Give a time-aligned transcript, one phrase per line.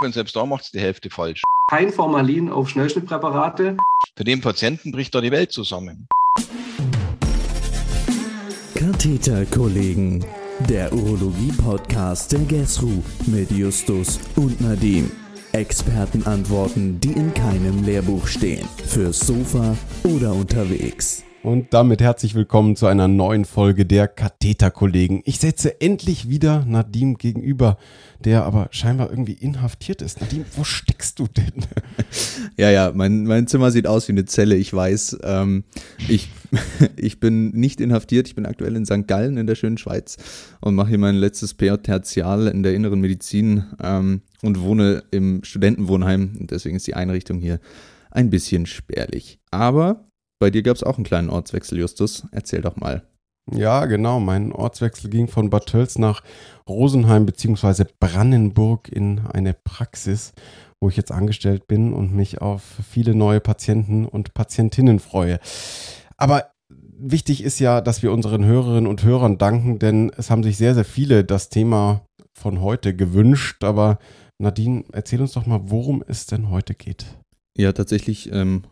[0.00, 1.42] und selbst da macht es die Hälfte falsch.
[1.70, 3.76] Kein Formalin auf Schnellschnittpräparate.
[4.16, 6.08] Für den Patienten bricht da die Welt zusammen.
[8.74, 10.24] Katheterkollegen,
[10.68, 15.10] der Urologie-Podcast der GESRU mit Justus und Nadim.
[15.52, 18.68] Expertenantworten, die in keinem Lehrbuch stehen.
[18.86, 21.24] Fürs Sofa oder unterwegs.
[21.44, 25.22] Und damit herzlich willkommen zu einer neuen Folge der Katheterkollegen.
[25.24, 27.78] Ich setze endlich wieder Nadim gegenüber,
[28.24, 30.20] der aber scheinbar irgendwie inhaftiert ist.
[30.20, 31.64] Nadim, wo steckst du denn?
[32.56, 35.18] Ja, ja, mein, mein Zimmer sieht aus wie eine Zelle, ich weiß.
[35.22, 35.62] Ähm,
[36.08, 36.28] ich,
[36.96, 39.06] ich bin nicht inhaftiert, ich bin aktuell in St.
[39.06, 40.16] Gallen in der schönen Schweiz
[40.60, 46.48] und mache hier mein letztes PJ-Tertial in der inneren Medizin ähm, und wohne im Studentenwohnheim.
[46.50, 47.60] Deswegen ist die Einrichtung hier
[48.10, 49.38] ein bisschen spärlich.
[49.52, 50.07] Aber
[50.38, 52.26] bei dir gab es auch einen kleinen Ortswechsel, Justus.
[52.32, 53.02] Erzähl doch mal.
[53.52, 54.20] Ja, genau.
[54.20, 56.22] Mein Ortswechsel ging von Bad Tölz nach
[56.68, 57.84] Rosenheim bzw.
[57.98, 60.32] Brandenburg in eine Praxis,
[60.80, 65.40] wo ich jetzt angestellt bin und mich auf viele neue Patienten und Patientinnen freue.
[66.16, 66.50] Aber
[66.98, 70.74] wichtig ist ja, dass wir unseren Hörerinnen und Hörern danken, denn es haben sich sehr,
[70.74, 72.02] sehr viele das Thema
[72.34, 73.64] von heute gewünscht.
[73.64, 73.98] Aber
[74.38, 77.06] Nadine, erzähl uns doch mal, worum es denn heute geht.
[77.56, 78.62] Ja, tatsächlich ähm,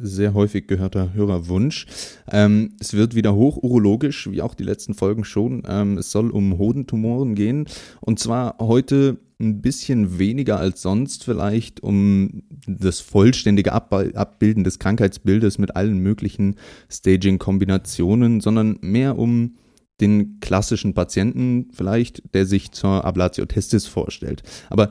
[0.00, 1.86] sehr häufig gehörter Hörerwunsch.
[2.30, 5.62] Ähm, es wird wieder hoch urologisch, wie auch die letzten Folgen schon.
[5.66, 7.66] Ähm, es soll um Hodentumoren gehen.
[8.00, 15.58] Und zwar heute ein bisschen weniger als sonst vielleicht um das vollständige Abbilden des Krankheitsbildes
[15.58, 16.56] mit allen möglichen
[16.90, 19.54] Staging-Kombinationen, sondern mehr um
[20.00, 24.42] den klassischen Patienten vielleicht, der sich zur Ablatio testis vorstellt.
[24.70, 24.90] Aber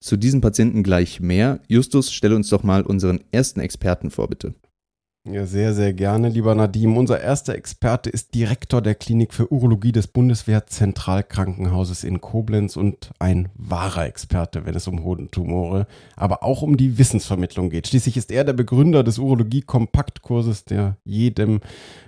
[0.00, 1.60] zu diesem Patienten gleich mehr.
[1.68, 4.54] Justus, stelle uns doch mal unseren ersten Experten vor, bitte.
[5.30, 6.96] Ja, sehr, sehr gerne, lieber Nadim.
[6.96, 13.50] Unser erster Experte ist Direktor der Klinik für Urologie des Bundeswehr-Zentralkrankenhauses in Koblenz und ein
[13.54, 17.88] wahrer Experte, wenn es um Hodentumore, aber auch um die Wissensvermittlung geht.
[17.88, 21.60] Schließlich ist er der Begründer des Urologie-Kompaktkurses, der jedem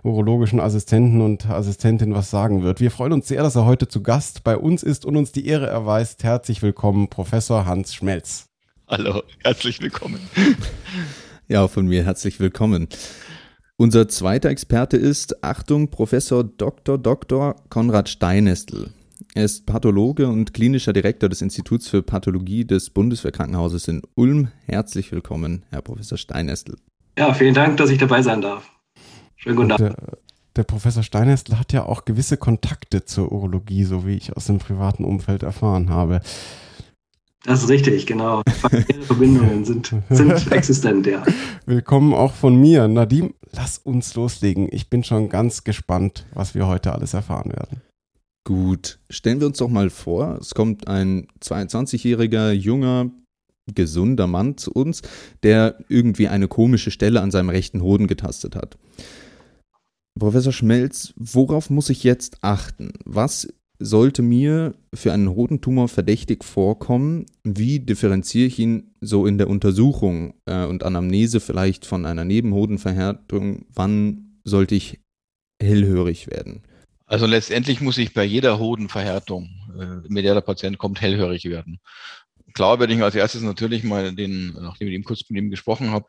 [0.02, 2.80] urologischen Assistenten und Assistentin was sagen wird.
[2.80, 5.46] Wir freuen uns sehr, dass er heute zu Gast bei uns ist und uns die
[5.46, 6.24] Ehre erweist.
[6.24, 8.46] Herzlich willkommen, Professor Hans Schmelz.
[8.88, 10.20] Hallo, herzlich willkommen.
[11.50, 12.86] Ja, von mir herzlich willkommen.
[13.76, 16.96] Unser zweiter Experte ist, Achtung, Professor Dr.
[16.96, 17.56] Dr.
[17.70, 18.92] Konrad Steinestel.
[19.34, 24.52] Er ist Pathologe und klinischer Direktor des Instituts für Pathologie des Bundeswehrkrankenhauses in Ulm.
[24.66, 26.76] Herzlich willkommen, Herr Professor Steinestel.
[27.18, 28.70] Ja, vielen Dank, dass ich dabei sein darf.
[29.34, 29.78] Schönen guten Tag.
[29.78, 29.96] Der,
[30.54, 34.58] der Professor Steinestel hat ja auch gewisse Kontakte zur Urologie, so wie ich aus dem
[34.58, 36.20] privaten Umfeld erfahren habe.
[37.44, 38.42] Das ist richtig, genau.
[39.02, 41.24] Verbindungen sind, sind existent, ja.
[41.64, 42.86] Willkommen auch von mir.
[42.86, 44.68] Nadim, lass uns loslegen.
[44.70, 47.80] Ich bin schon ganz gespannt, was wir heute alles erfahren werden.
[48.44, 53.10] Gut, stellen wir uns doch mal vor, es kommt ein 22-jähriger, junger,
[53.74, 55.02] gesunder Mann zu uns,
[55.42, 58.76] der irgendwie eine komische Stelle an seinem rechten Hoden getastet hat.
[60.18, 62.92] Professor Schmelz, worauf muss ich jetzt achten?
[63.04, 63.48] Was
[63.80, 70.34] sollte mir für einen Hodentumor verdächtig vorkommen, wie differenziere ich ihn so in der Untersuchung
[70.44, 73.64] äh, und Anamnese vielleicht von einer Nebenhodenverhärtung?
[73.74, 75.00] Wann sollte ich
[75.60, 76.62] hellhörig werden?
[77.06, 79.48] Also letztendlich muss ich bei jeder Hodenverhärtung,
[79.78, 81.80] äh, mit der der Patient kommt, hellhörig werden.
[82.52, 85.90] Klar werde ich als erstes natürlich mal den, nachdem ich ihm kurz mit ihm gesprochen
[85.90, 86.06] habe,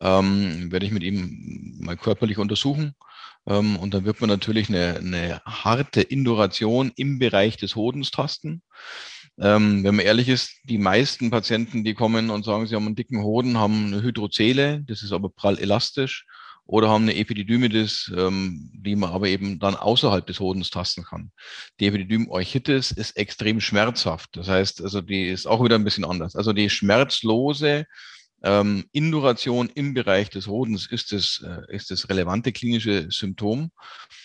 [0.00, 2.94] ähm, werde ich mit ihm mal körperlich untersuchen
[3.44, 8.62] und dann wird man natürlich eine, eine harte Induration im Bereich des Hodens tasten.
[9.38, 12.96] Ähm, wenn man ehrlich ist, die meisten Patienten, die kommen und sagen, sie haben einen
[12.96, 16.24] dicken Hoden, haben eine Hydrozele, das ist aber prall elastisch,
[16.66, 21.30] oder haben eine Epididymitis, ähm, die man aber eben dann außerhalb des Hodens tasten kann.
[21.78, 24.30] Die Epididym-Orchitis ist extrem schmerzhaft.
[24.36, 26.36] Das heißt, also die ist auch wieder ein bisschen anders.
[26.36, 27.84] Also die schmerzlose
[28.44, 33.70] ähm, Induration im Bereich des Hodens ist das, äh, ist das relevante klinische Symptom.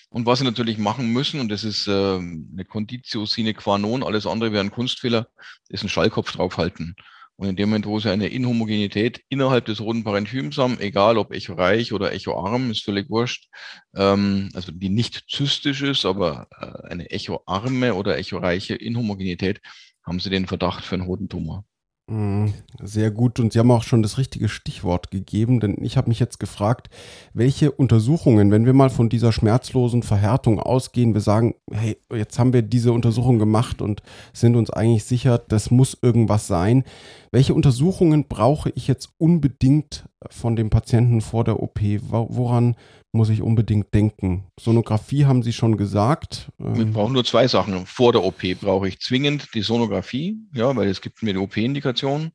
[0.10, 4.04] Und was Sie natürlich machen müssen, und das ist äh, eine Conditio sine qua non,
[4.04, 5.30] alles andere wäre ein Kunstfehler,
[5.70, 6.96] ist ein Schallkopf draufhalten.
[7.38, 11.32] Und in dem Moment, wo Sie eine Inhomogenität innerhalb des roten Parenchyms haben, egal ob
[11.32, 13.48] echoreich oder echoarm, ist völlig wurscht,
[13.96, 19.62] ähm, also die nicht zystisch ist, aber äh, eine echoarme oder echoreiche Inhomogenität,
[20.04, 21.64] haben Sie den Verdacht für einen Hodentumor.
[22.10, 26.10] Mhm, sehr gut und Sie haben auch schon das richtige Stichwort gegeben, denn ich habe
[26.10, 26.90] mich jetzt gefragt,
[27.36, 32.52] welche Untersuchungen, wenn wir mal von dieser schmerzlosen Verhärtung ausgehen, wir sagen, hey, jetzt haben
[32.52, 34.02] wir diese Untersuchung gemacht und
[34.34, 36.84] sind uns eigentlich sicher, das muss irgendwas sein.
[37.32, 41.80] Welche Untersuchungen brauche ich jetzt unbedingt von dem Patienten vor der OP?
[42.10, 42.76] Woran
[43.12, 44.46] muss ich unbedingt denken?
[44.60, 46.52] Sonographie haben Sie schon gesagt.
[46.60, 47.86] Wir Ähm, brauchen nur zwei Sachen.
[47.88, 52.32] Vor der OP brauche ich zwingend die Sonographie, ja, weil es gibt mir die OP-Indikation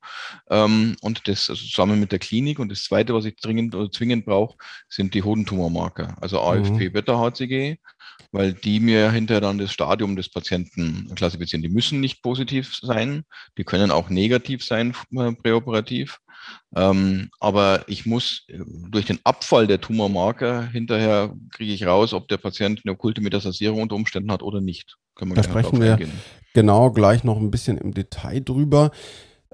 [0.51, 2.59] ähm, und das also zusammen mit der Klinik.
[2.59, 4.57] Und das Zweite, was ich dringend oder zwingend brauche,
[4.89, 7.77] sind die Hodentumormarker, also AFP, Beta-HCG,
[8.33, 11.63] weil die mir hinterher dann das Stadium des Patienten klassifizieren.
[11.63, 13.23] Die müssen nicht positiv sein,
[13.59, 16.19] die können auch negativ sein äh, präoperativ.
[16.77, 18.59] Ähm, aber ich muss äh,
[18.91, 23.83] durch den Abfall der Tumormarker hinterher kriege ich raus, ob der Patient eine okkulte Metastasierung
[23.83, 24.97] unter Umständen hat oder nicht.
[25.15, 26.13] Können wir Da sprechen wir- eingehen.
[26.55, 28.91] genau gleich noch ein bisschen im Detail drüber.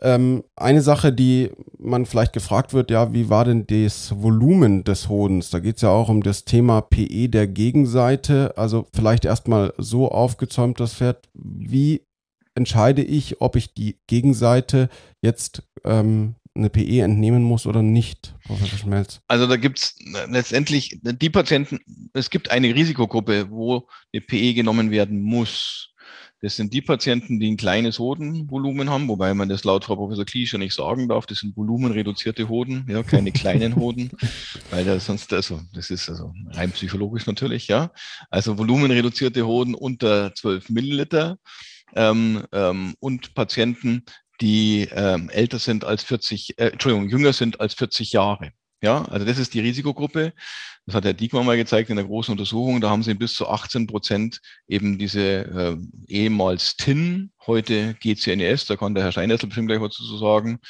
[0.02, 5.10] Ähm, eine Sache, die man vielleicht gefragt wird, ja, wie war denn das Volumen des
[5.10, 5.50] Hodens?
[5.50, 8.56] Da geht es ja auch um das Thema PE der Gegenseite.
[8.56, 11.28] Also vielleicht erstmal so aufgezäumt das Pferd.
[11.34, 12.06] Wie
[12.54, 14.88] entscheide ich, ob ich die Gegenseite
[15.22, 19.20] jetzt ähm, eine PE entnehmen muss oder nicht, Professor Schmelz?
[19.28, 19.96] Also da gibt's
[20.28, 21.78] letztendlich die Patienten,
[22.12, 25.90] es gibt eine Risikogruppe, wo eine PE genommen werden muss.
[26.42, 30.24] Das sind die Patienten, die ein kleines Hodenvolumen haben, wobei man das laut Frau Professor
[30.24, 31.26] Kliescher nicht sagen darf.
[31.26, 34.10] Das sind volumenreduzierte Hoden, ja, keine kleinen Hoden,
[34.70, 37.92] weil das sonst, also, das ist also rein psychologisch natürlich, ja.
[38.30, 41.38] Also volumenreduzierte Hoden unter 12 Milliliter
[41.94, 44.04] ähm, ähm, und Patienten,
[44.40, 48.52] die ähm, älter sind als 40, äh, Entschuldigung, jünger sind als 40 Jahre.
[48.82, 50.32] Ja, also das ist die Risikogruppe.
[50.86, 52.80] Das hat Herr Diekmann mal gezeigt in der großen Untersuchung.
[52.80, 55.76] Da haben sie bis zu 18 Prozent eben diese äh,
[56.08, 60.60] ehemals TIN, heute GCNS, da kann der Herr Steinessel bestimmt gleich was zu sagen,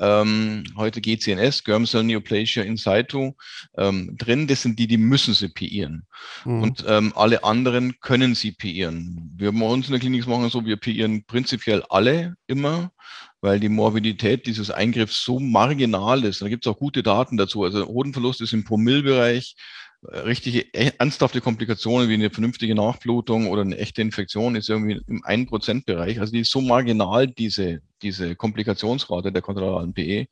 [0.00, 3.32] ähm, heute GCNS, Germ Cell Neoplasia in situ,
[3.76, 4.46] ähm, drin.
[4.46, 6.06] Das sind die, die müssen sie piieren.
[6.44, 6.62] Mhm.
[6.62, 9.32] Und ähm, alle anderen können sie piieren.
[9.36, 12.90] Wir bei uns in der Klinik machen so, wir piieren prinzipiell alle immer,
[13.42, 16.42] weil die Morbidität dieses Eingriffs so marginal ist.
[16.42, 17.64] Da gibt es auch gute Daten dazu.
[17.64, 19.54] Also Hodenverlust ist im Promillbereich.
[20.02, 26.20] Richtige, ernsthafte Komplikationen wie eine vernünftige Nachblutung oder eine echte Infektion ist irgendwie im 1%-Bereich.
[26.20, 30.26] Also die ist so marginal, diese, diese Komplikationsrate der kontraoralen PE,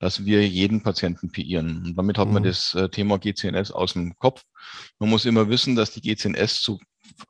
[0.00, 1.84] dass wir jeden Patienten piieren.
[1.84, 2.46] Und damit hat man Mhm.
[2.46, 4.42] das äh, Thema GCNS aus dem Kopf.
[4.98, 6.80] Man muss immer wissen, dass die GCNS zu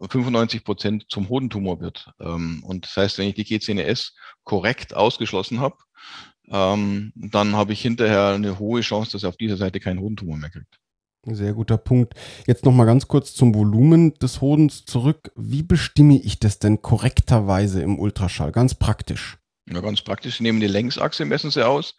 [0.00, 2.10] 95 Prozent zum Hodentumor wird.
[2.19, 4.14] Ähm, Und das heißt, wenn ich die GCNS
[4.44, 5.76] korrekt ausgeschlossen habe,
[6.48, 10.38] ähm, dann habe ich hinterher eine hohe Chance, dass er auf dieser Seite keinen Hodentumor
[10.38, 10.78] mehr kriegt.
[11.26, 12.15] Sehr guter Punkt.
[12.47, 15.32] Jetzt noch mal ganz kurz zum Volumen des Hodens zurück.
[15.37, 18.53] Wie bestimme ich das denn korrekterweise im Ultraschall?
[18.53, 19.38] Ganz praktisch.
[19.71, 20.37] Ja, ganz praktisch.
[20.38, 21.94] Sie nehmen die Längsachse, messen sie aus.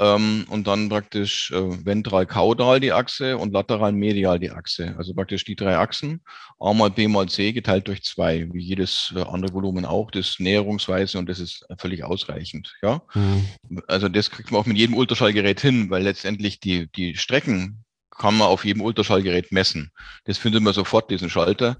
[0.00, 4.94] Ähm, und dann praktisch äh, ventral-kaudal die Achse und lateral-medial die Achse.
[4.96, 6.20] Also praktisch die drei Achsen.
[6.60, 10.10] A mal B mal C geteilt durch zwei, wie jedes äh, andere Volumen auch.
[10.12, 12.74] Das ist näherungsweise und das ist völlig ausreichend.
[12.82, 13.46] Ja, Mhm.
[13.88, 17.84] also das kriegt man auch mit jedem Ultraschallgerät hin, weil letztendlich die, die Strecken
[18.18, 19.90] kann man auf jedem Ultraschallgerät messen.
[20.24, 21.78] Das findet man sofort, diesen Schalter.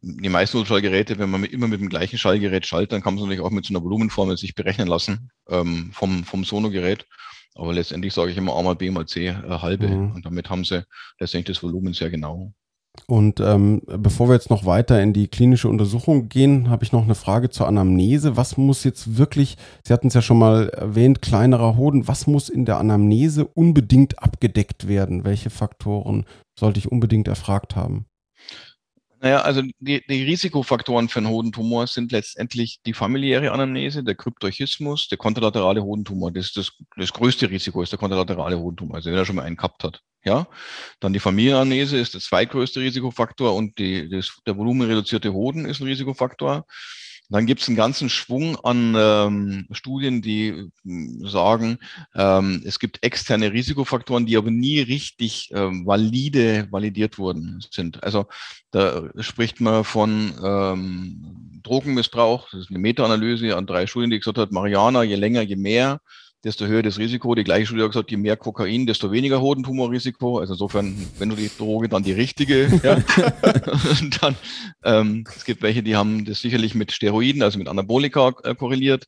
[0.00, 3.26] Die meisten Ultraschallgeräte, wenn man immer mit dem gleichen Schallgerät schaltet, dann kann man es
[3.26, 7.06] natürlich auch mit so einer Volumenformel sich berechnen lassen ähm, vom, vom Sonogerät.
[7.54, 9.88] Aber letztendlich sage ich immer A mal B mal C äh, halbe.
[9.88, 10.12] Mhm.
[10.12, 10.86] Und damit haben sie
[11.18, 12.54] letztendlich das Volumen sehr genau.
[13.06, 17.02] Und ähm, bevor wir jetzt noch weiter in die klinische Untersuchung gehen, habe ich noch
[17.02, 18.36] eine Frage zur Anamnese.
[18.36, 19.56] Was muss jetzt wirklich,
[19.86, 24.22] Sie hatten es ja schon mal erwähnt, kleinerer Hoden, was muss in der Anamnese unbedingt
[24.22, 25.24] abgedeckt werden?
[25.24, 26.26] Welche Faktoren
[26.58, 28.06] sollte ich unbedingt erfragt haben?
[29.20, 35.06] Naja, also die, die Risikofaktoren für einen Hodentumor sind letztendlich die familiäre Anamnese, der Kryptorchismus,
[35.08, 36.32] der kontralaterale Hodentumor.
[36.32, 39.44] Das ist das, das größte Risiko, ist der kontralaterale Hodentumor, also wenn er schon mal
[39.44, 40.02] einen gehabt hat.
[40.24, 40.46] Ja,
[41.00, 45.86] dann die Familienanamnese ist der zweitgrößte Risikofaktor und die, das, der volumenreduzierte Hoden ist ein
[45.88, 46.64] Risikofaktor.
[47.32, 51.78] Dann gibt es einen ganzen Schwung an ähm, Studien, die ähm, sagen,
[52.14, 58.04] ähm, es gibt externe Risikofaktoren, die aber nie richtig ähm, valide validiert worden sind.
[58.04, 58.26] Also
[58.70, 62.50] da spricht man von ähm, Drogenmissbrauch.
[62.50, 66.00] Das ist eine Meta-Analyse an drei Studien, die gesagt hat, Mariana, je länger, je mehr,
[66.44, 67.34] desto höher das Risiko.
[67.34, 70.38] Die gleiche Studie hat gesagt, je mehr Kokain, desto weniger Hodentumorrisiko.
[70.38, 72.70] Also insofern, wenn du die Droge, dann die richtige.
[72.82, 72.96] Ja.
[74.00, 74.34] Und dann,
[74.82, 79.06] ähm, es gibt welche, die haben das sicherlich mit Steroiden, also mit Anabolika äh, korreliert.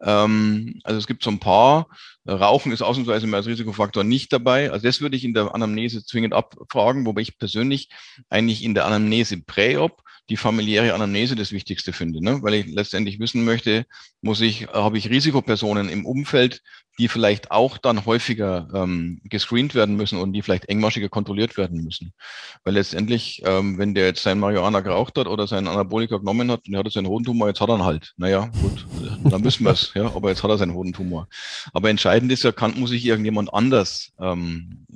[0.00, 1.86] Ähm, also es gibt so ein paar.
[2.26, 4.70] Rauchen ist ausnahmsweise mehr als Risikofaktor nicht dabei.
[4.70, 7.90] Also das würde ich in der Anamnese zwingend abfragen, wobei ich persönlich
[8.28, 12.42] eigentlich in der Anamnese Präop die familiäre Anamnese das Wichtigste finde, ne?
[12.42, 13.84] weil ich letztendlich wissen möchte,
[14.20, 16.62] muss ich, habe ich Risikopersonen im Umfeld,
[16.98, 21.82] die vielleicht auch dann häufiger ähm, gescreent werden müssen und die vielleicht engmaschiger kontrolliert werden
[21.82, 22.12] müssen.
[22.64, 26.66] Weil letztendlich, ähm, wenn der jetzt sein Marihuana geraucht hat oder seinen Anabolika genommen hat
[26.66, 28.12] und er hat jetzt einen Hodentumor, jetzt hat er ihn halt.
[28.16, 28.86] Naja, gut,
[29.24, 31.28] dann müssen wir es, ja, aber jetzt hat er seinen Hodentumor.
[31.72, 34.86] Aber entscheidend ist ja, kann, muss ich irgendjemand anders ähm,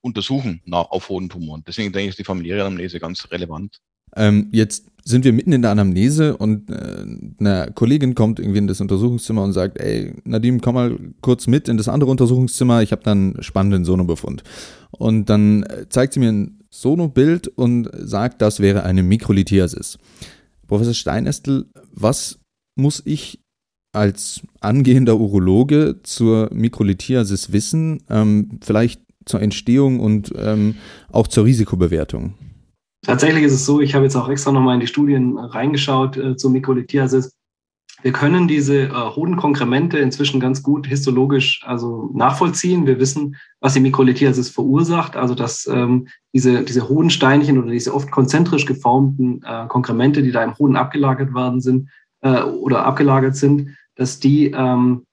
[0.00, 1.64] untersuchen auf Hodentumoren.
[1.66, 3.78] Deswegen denke ich, ist die familiäre Anamnese ganz relevant.
[4.16, 7.06] Ähm, jetzt sind wir mitten in der Anamnese und äh,
[7.38, 11.68] eine Kollegin kommt irgendwie in das Untersuchungszimmer und sagt, ey, Nadim, komm mal kurz mit
[11.68, 14.44] in das andere Untersuchungszimmer, ich habe dann einen spannenden Sonobefund.
[14.90, 19.98] Und dann äh, zeigt sie mir ein Sonobild und sagt, das wäre eine Mikrolithiasis.
[20.66, 22.38] Professor Steinestel, was
[22.76, 23.40] muss ich
[23.92, 30.74] als angehender Urologe zur Mikrolithiasis wissen, ähm, vielleicht zur Entstehung und ähm,
[31.10, 32.34] auch zur Risikobewertung?
[33.02, 36.36] Tatsächlich ist es so, ich habe jetzt auch extra nochmal in die Studien reingeschaut äh,
[36.36, 37.38] zur Mikrolithiasis.
[38.02, 42.86] Wir können diese äh, Hodenkonkremente inzwischen ganz gut histologisch also nachvollziehen.
[42.86, 48.10] Wir wissen, was die Mikrolithiasis verursacht, also dass ähm, diese, diese Hodensteinchen oder diese oft
[48.10, 51.90] konzentrisch geformten äh, Konkremente, die da im Hoden abgelagert werden sind
[52.20, 55.04] äh, oder abgelagert sind, dass die ähm,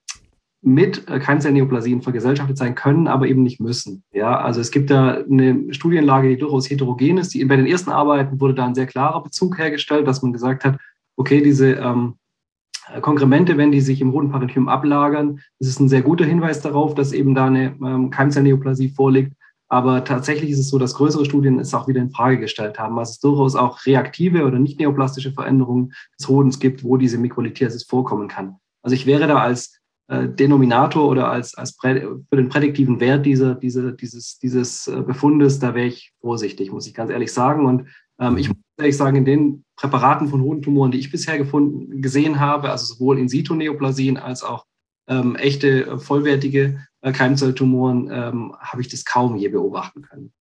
[0.65, 4.03] mit äh, Keimzellneoplasien vergesellschaftet sein können, aber eben nicht müssen.
[4.11, 7.35] Ja, also es gibt da eine Studienlage, die durchaus heterogen ist.
[7.35, 10.65] Die, bei den ersten Arbeiten wurde da ein sehr klarer Bezug hergestellt, dass man gesagt
[10.65, 10.79] hat,
[11.17, 12.15] okay, diese ähm,
[13.01, 17.13] Konkremente, wenn die sich im Hodenparenchym ablagern, das ist ein sehr guter Hinweis darauf, dass
[17.13, 19.33] eben da eine ähm, Keimzellneoplasie vorliegt.
[19.67, 22.95] Aber tatsächlich ist es so, dass größere Studien es auch wieder in Frage gestellt haben,
[22.95, 27.83] dass es durchaus auch reaktive oder nicht neoplastische Veränderungen des Hodens gibt, wo diese Mikrolithiasis
[27.83, 28.55] vorkommen kann.
[28.81, 29.74] Also ich wäre da als
[30.07, 35.73] Denominator oder als, als für den prädiktiven Wert dieser, dieser, dieses, dieses äh, Befundes, da
[35.73, 37.65] wäre ich vorsichtig, muss ich ganz ehrlich sagen.
[37.65, 37.87] Und
[38.19, 42.39] ähm, ich muss ehrlich sagen, in den Präparaten von Hodentumoren, die ich bisher gefunden, gesehen
[42.39, 44.65] habe, also sowohl in situ Neoplasien als auch
[45.07, 50.31] ähm, echte äh, vollwertige äh, Keimzelltumoren, ähm, habe ich das kaum je beobachten können.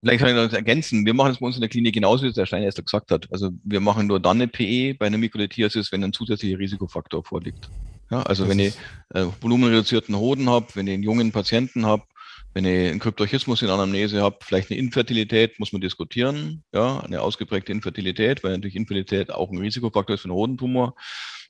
[0.00, 1.06] Vielleicht kann ich noch ergänzen.
[1.06, 3.28] Wir machen es bei uns in der Klinik genauso, wie der Steiner erst gesagt hat.
[3.30, 7.70] Also wir machen nur dann eine PE bei einer Mikrolithiasis, wenn ein zusätzlicher Risikofaktor vorliegt.
[8.12, 8.74] Ja, also das wenn ich
[9.14, 12.04] äh, volumenreduzierten Hoden habe, wenn ich einen jungen Patienten habe,
[12.52, 16.62] wenn ich einen Kryptorchismus in Anamnese habe, vielleicht eine Infertilität, muss man diskutieren.
[16.74, 20.94] Ja, eine ausgeprägte Infertilität, weil natürlich Infertilität auch ein Risikofaktor ist für einen Hodentumor.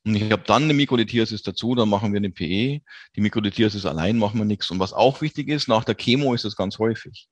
[0.04, 2.80] Und ich habe dann eine Mikrolithiasis dazu, dann machen wir eine PE.
[3.16, 4.70] Die Mikrolithiasis allein machen wir nichts.
[4.70, 7.28] Und was auch wichtig ist, nach der Chemo ist das ganz häufig.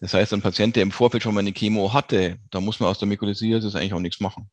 [0.00, 2.90] Das heißt, ein Patient, der im Vorfeld schon mal eine Chemo hatte, da muss man
[2.90, 4.50] aus der Mikrolithiasis eigentlich auch nichts machen.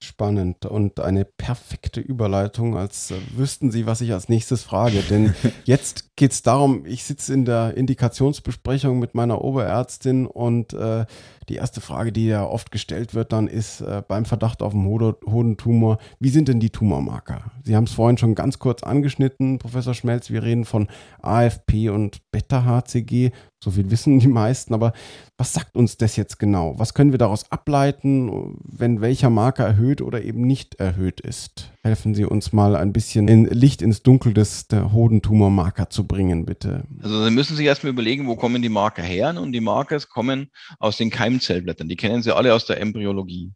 [0.00, 5.02] Spannend und eine perfekte Überleitung, als äh, wüssten Sie, was ich als nächstes frage.
[5.02, 11.04] Denn jetzt geht es darum, ich sitze in der Indikationsbesprechung mit meiner Oberärztin und äh,
[11.48, 14.86] die erste Frage, die ja oft gestellt wird, dann ist äh, beim Verdacht auf einen
[14.86, 17.50] Hodentumor, wie sind denn die Tumormarker?
[17.64, 20.30] Sie haben es vorhin schon ganz kurz angeschnitten, Professor Schmelz.
[20.30, 20.88] Wir reden von
[21.22, 23.30] AFP und Beta-HCG.
[23.62, 24.92] So viel wissen die meisten, aber
[25.36, 26.78] was sagt uns das jetzt genau?
[26.78, 31.72] Was können wir daraus ableiten, wenn welcher Marker erhöht oder eben nicht erhöht ist?
[31.82, 36.84] Helfen Sie uns mal ein bisschen in Licht ins Dunkel des Hodentumormarker zu bringen, bitte.
[37.02, 39.40] Also Sie müssen sich erstmal überlegen, wo kommen die Marker her?
[39.40, 41.88] Und die Marker kommen aus den Keimzellblättern.
[41.88, 43.52] Die kennen Sie alle aus der Embryologie.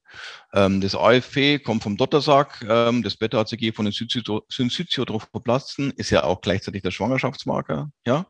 [0.54, 6.42] Ähm, das AFP kommt vom Dottersack, ähm, das Beta-HCG von den Syncytiotrophoplasten ist ja auch
[6.42, 7.90] gleichzeitig der Schwangerschaftsmarker.
[8.06, 8.26] Ja,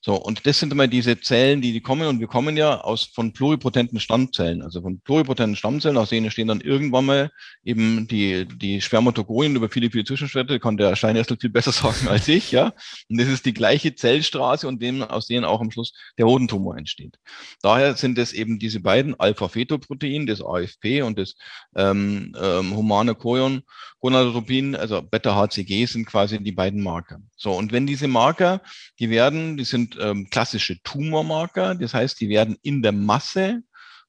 [0.00, 3.04] so und das sind immer diese Zellen, die, die kommen und wir kommen ja aus
[3.04, 7.30] von pluripotenten Stammzellen, also von pluripotenten Stammzellen, aus denen stehen dann irgendwann mal
[7.62, 12.26] eben die die Spermatogonien über viele viele Zwischenschritte, kann der Steinerstel viel besser sagen als
[12.26, 12.50] ich.
[12.50, 12.72] Ja,
[13.08, 16.76] und das ist die gleiche Zellstraße und dem aus denen auch am Schluss der Hodentumor
[16.76, 17.18] entsteht.
[17.62, 21.36] Daher sind es eben diese beiden Alpha-Fetoprotein, das AFP und das
[21.76, 23.62] ähm, ähm, humane Chorion,
[24.00, 27.20] Gonadotropin, also Beta-HCG sind quasi die beiden Marker.
[27.36, 28.60] So, und wenn diese Marker,
[28.98, 33.62] die werden, die sind ähm, klassische Tumormarker, das heißt, die werden in der Masse,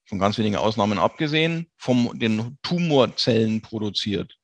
[0.06, 4.36] von ganz wenigen Ausnahmen abgesehen, von den Tumorzellen produziert.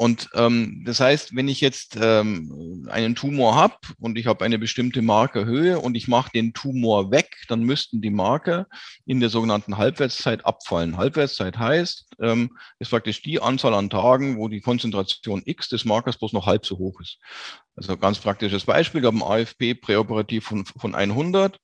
[0.00, 4.58] Und ähm, das heißt, wenn ich jetzt ähm, einen Tumor habe und ich habe eine
[4.58, 8.66] bestimmte Markerhöhe und ich mache den Tumor weg, dann müssten die Marker
[9.04, 10.96] in der sogenannten Halbwertszeit abfallen.
[10.96, 16.16] Halbwertszeit heißt, ähm, ist praktisch die Anzahl an Tagen, wo die Konzentration X des Markers
[16.16, 17.18] bloß noch halb so hoch ist.
[17.76, 21.60] Also ganz praktisches Beispiel, ich habe ein AFP präoperativ von, von 100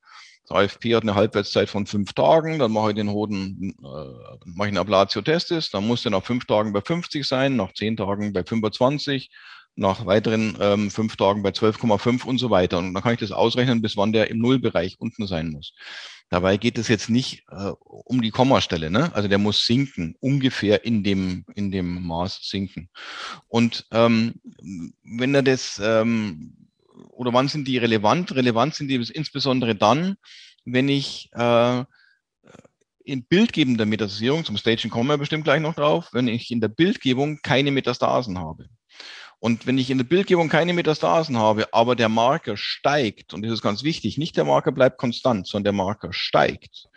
[0.48, 4.68] das AFP hat eine Halbwertszeit von fünf Tagen, dann mache ich den Hoden, äh, mache
[4.68, 8.32] ich eine Ablatio-Testis, dann muss der nach fünf Tagen bei 50 sein, nach zehn Tagen
[8.32, 9.30] bei 25,
[9.74, 12.78] nach weiteren ähm, fünf Tagen bei 12,5 und so weiter.
[12.78, 15.74] Und dann kann ich das ausrechnen, bis wann der im Nullbereich unten sein muss.
[16.28, 19.14] Dabei geht es jetzt nicht äh, um die Kommastelle, ne?
[19.14, 22.88] Also der muss sinken, ungefähr in dem, in dem Maß sinken.
[23.48, 24.34] Und ähm,
[25.04, 26.65] wenn er das ähm,
[27.16, 28.34] oder wann sind die relevant?
[28.34, 30.16] Relevant sind die insbesondere dann,
[30.64, 31.84] wenn ich äh,
[33.04, 36.68] in bildgebender Metastasierung, zum Staging kommen wir bestimmt gleich noch drauf, wenn ich in der
[36.68, 38.68] Bildgebung keine Metastasen habe.
[39.38, 43.52] Und wenn ich in der Bildgebung keine Metastasen habe, aber der Marker steigt, und das
[43.52, 46.88] ist ganz wichtig, nicht der Marker bleibt konstant, sondern der Marker steigt,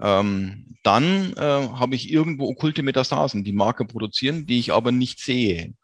[0.00, 5.20] ähm, dann äh, habe ich irgendwo okkulte Metastasen, die Marker produzieren, die ich aber nicht
[5.20, 5.74] sehe.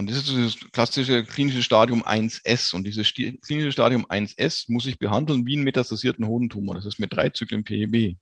[0.00, 2.74] Und das ist das klassische klinische Stadium 1S.
[2.74, 6.74] Und dieses klinische Stadium 1S muss ich behandeln wie einen metastasierten Hodentumor.
[6.74, 8.16] Das ist mit drei Zyklen PEB.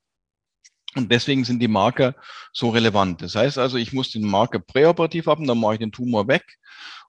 [0.95, 2.15] Und deswegen sind die Marker
[2.51, 3.21] so relevant.
[3.21, 6.57] Das heißt also, ich muss den Marker präoperativ haben, dann mache ich den Tumor weg.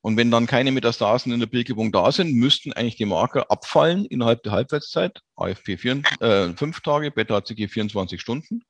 [0.02, 4.06] Und wenn dann keine Metastasen in der Bildgebung da sind, müssten eigentlich die Marker abfallen
[4.06, 5.20] innerhalb der Halbwertszeit.
[5.36, 8.62] AFP 4, äh, 5 Tage, Beta-HCG 24 Stunden.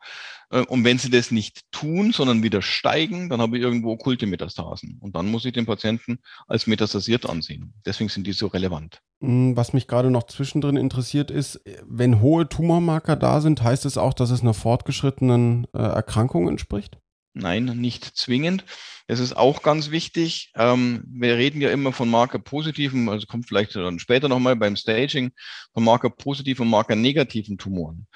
[0.50, 4.26] Äh, und wenn sie das nicht tun, sondern wieder steigen, dann habe ich irgendwo okkulte
[4.26, 4.98] Metastasen.
[5.00, 7.74] Und dann muss ich den Patienten als metastasiert ansehen.
[7.86, 9.00] Deswegen sind die so relevant.
[9.20, 13.98] Hm, was mich gerade noch zwischendrin interessiert ist, wenn hohe Tumormarker da sind, heißt es
[13.98, 16.98] auch, dass es einer fortgeschrittenen äh, Erkrankung entspricht?
[17.32, 18.64] Nein, nicht zwingend.
[19.06, 20.52] Es ist auch ganz wichtig.
[20.56, 25.32] Ähm, wir reden ja immer von Marker-positiven, also kommt vielleicht dann später nochmal beim Staging,
[25.72, 28.06] von Marker-positiven und Marker-negativen Tumoren.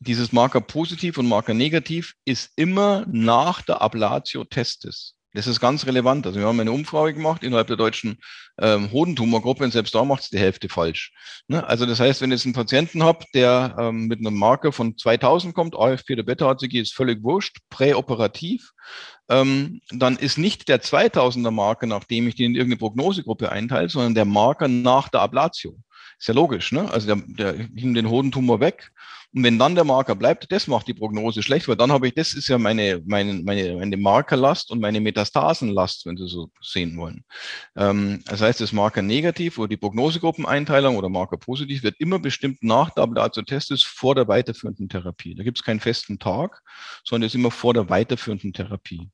[0.00, 5.17] Dieses Marker-positiv und Marker-negativ ist immer nach der Ablatio Testis.
[5.38, 6.26] Das ist ganz relevant.
[6.26, 8.18] Also wir haben eine Umfrage gemacht innerhalb der deutschen
[8.60, 11.12] ähm, Hodentumorgruppe und selbst da macht es die Hälfte falsch.
[11.46, 11.64] Ne?
[11.64, 14.98] Also das heißt, wenn ich jetzt einen Patienten habe, der ähm, mit einem Marker von
[14.98, 18.72] 2000 kommt, AFP oder Beta-HCG ist völlig wurscht, präoperativ,
[19.28, 24.16] ähm, dann ist nicht der 2000er Marker, nachdem ich den in irgendeine Prognosegruppe einteile, sondern
[24.16, 25.78] der Marker nach der Ablatio.
[26.18, 26.90] Ist ja logisch, ne?
[26.90, 28.90] Also der, der ich nehme den Hodentumor weg
[29.38, 32.14] und wenn dann der Marker bleibt, das macht die Prognose schlecht, weil dann habe ich,
[32.14, 36.96] das ist ja meine, meine, meine, meine Markerlast und meine Metastasenlast, wenn Sie so sehen
[36.96, 37.22] wollen.
[37.76, 42.64] Ähm, das heißt, das Marker negativ oder die Prognosegruppeneinteilung oder Marker positiv wird immer bestimmt
[42.64, 45.36] nach der Ablatio-Testis vor der weiterführenden Therapie.
[45.36, 46.60] Da gibt es keinen festen Tag,
[47.04, 49.08] sondern es ist immer vor der weiterführenden Therapie.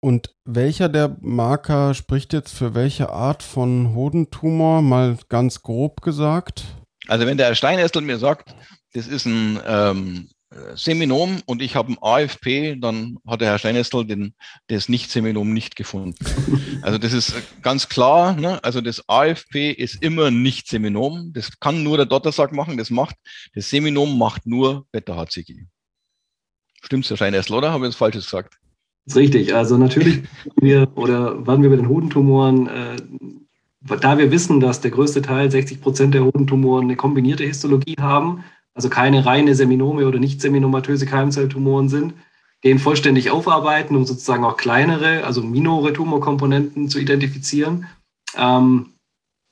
[0.00, 6.64] Und welcher der Marker spricht jetzt für welche Art von Hodentumor, mal ganz grob gesagt?
[7.08, 8.54] Also wenn der Steinestel mir sagt,
[8.92, 10.28] das ist ein ähm,
[10.74, 14.34] Seminom und ich habe ein AFP, dann hat der Herr Steinestel den,
[14.68, 16.14] das Nicht-Seminom nicht gefunden.
[16.82, 18.62] Also das ist ganz klar, ne?
[18.64, 21.32] also das AFP ist immer Nicht-Seminom.
[21.32, 23.14] Das kann nur der Dottersack machen, das macht,
[23.54, 25.66] das Seminom macht nur Beta-HCG.
[26.82, 27.70] Stimmt's, Herr Steinestel, oder?
[27.70, 28.58] Habe ich das Falsches gesagt?
[29.04, 29.54] Das ist richtig.
[29.54, 30.22] Also natürlich
[30.60, 32.96] wir oder waren wir bei den Hodentumoren, äh,
[34.00, 38.42] da wir wissen, dass der größte Teil, 60 Prozent der Hodentumoren, eine kombinierte Histologie haben,
[38.74, 42.14] also keine reine Seminome oder nicht seminomatöse Keimzelltumoren sind,
[42.64, 47.86] den vollständig aufarbeiten, um sozusagen auch kleinere, also minore Tumorkomponenten zu identifizieren.
[48.36, 48.92] Ähm,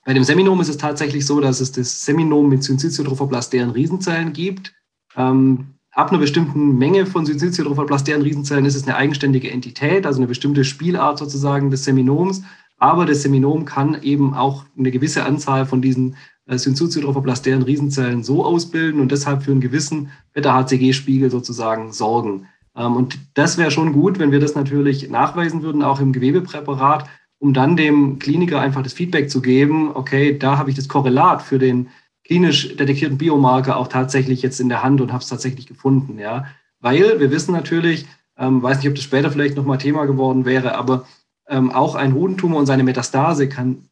[0.05, 4.73] bei dem Seminom ist es tatsächlich so, dass es das Seminom mit syncytiotrophoblastären Riesenzellen gibt.
[5.15, 10.27] Ähm, ab einer bestimmten Menge von syncytiotrophoblastären Riesenzellen ist es eine eigenständige Entität, also eine
[10.27, 12.43] bestimmte Spielart sozusagen des Seminoms.
[12.77, 16.15] Aber das Seminom kann eben auch eine gewisse Anzahl von diesen
[16.51, 22.47] äh, syncytiotrophoblastären Riesenzellen so ausbilden und deshalb für einen gewissen Beta-HCG-Spiegel sozusagen sorgen.
[22.75, 27.07] Ähm, und das wäre schon gut, wenn wir das natürlich nachweisen würden, auch im Gewebepräparat,
[27.39, 31.41] um dann dem Kliniker einfach das Feedback zu geben, okay, da habe ich das Korrelat
[31.41, 31.87] für den
[32.25, 36.19] klinisch detektierten Biomarker auch tatsächlich jetzt in der Hand und habe es tatsächlich gefunden.
[36.19, 36.47] Ja?
[36.81, 40.75] Weil wir wissen natürlich, ähm, weiß nicht, ob das später vielleicht nochmal Thema geworden wäre,
[40.75, 41.07] aber
[41.47, 43.85] ähm, auch ein Hodentumor und seine Metastase kann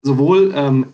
[0.00, 0.86] sowohl ähm,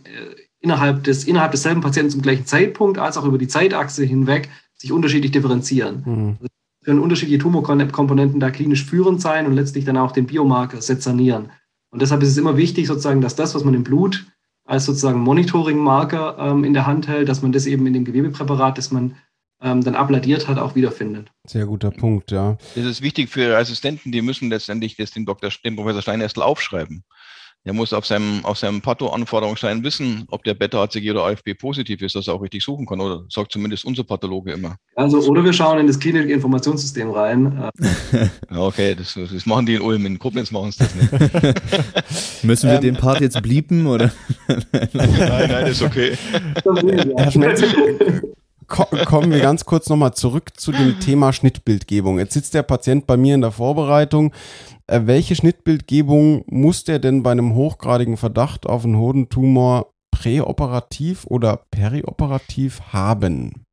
[0.60, 4.92] innerhalb, des, innerhalb desselben Patienten zum gleichen Zeitpunkt als auch über die Zeitachse hinweg sich
[4.92, 6.02] unterschiedlich differenzieren.
[6.04, 6.36] Mhm.
[6.40, 6.48] Also
[6.84, 11.50] können unterschiedliche Tumorkomponenten da klinisch führend sein und letztlich dann auch den Biomarker sezernieren.
[11.90, 14.26] Und deshalb ist es immer wichtig, sozusagen, dass das, was man im Blut
[14.64, 18.76] als sozusagen Monitoring-Marker ähm, in der Hand hält, dass man das eben in dem Gewebepräparat,
[18.76, 19.16] das man
[19.62, 21.32] ähm, dann abladiert hat, auch wiederfindet.
[21.46, 22.58] Sehr guter Punkt, ja.
[22.74, 25.50] Das ist wichtig für Assistenten, die müssen letztendlich das dem Dr.
[25.64, 27.04] dem Professor Steinestel aufschreiben.
[27.68, 32.14] Der muss auf seinem, auf seinem Patho-Anforderungsstein wissen, ob der Beta-HCG oder AFP positiv ist,
[32.14, 32.98] dass er auch richtig suchen kann.
[32.98, 34.76] Oder sagt zumindest unser Pathologe immer.
[34.94, 37.68] Also, oder wir schauen in das Klinik-Informationssystem rein.
[38.56, 40.06] okay, das, das, machen die in Ulm.
[40.06, 42.42] In Koblenz machen sie das nicht.
[42.42, 44.12] Müssen wir ähm, den Part jetzt blieben, oder?
[44.94, 46.16] nein, nein, ist okay.
[47.18, 47.62] Herr Schmelz,
[48.66, 52.18] kommen wir ganz kurz nochmal zurück zu dem Thema Schnittbildgebung.
[52.18, 54.32] Jetzt sitzt der Patient bei mir in der Vorbereitung.
[54.88, 61.64] Äh, welche Schnittbildgebung muss der denn bei einem hochgradigen Verdacht auf einen Hodentumor präoperativ oder
[61.70, 63.66] perioperativ haben?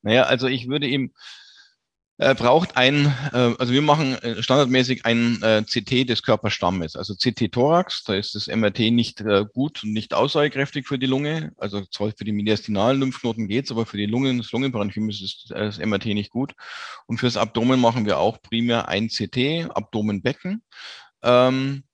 [0.00, 1.12] Naja, also ich würde ihm
[2.18, 7.14] äh, braucht ein, äh, also wir machen äh, standardmäßig ein äh, CT des Körperstammes, also
[7.14, 11.84] CT-Thorax, da ist das MRT nicht äh, gut und nicht aussagekräftig für die Lunge, also
[11.86, 15.64] zwar für die mediastinalen Lymphknoten geht's, aber für die Lungen, das Lungenparenchym ist das, äh,
[15.64, 16.54] das MRT nicht gut.
[17.06, 20.62] Und fürs Abdomen machen wir auch primär ein CT, Abdomenbecken.
[21.22, 21.84] Ähm,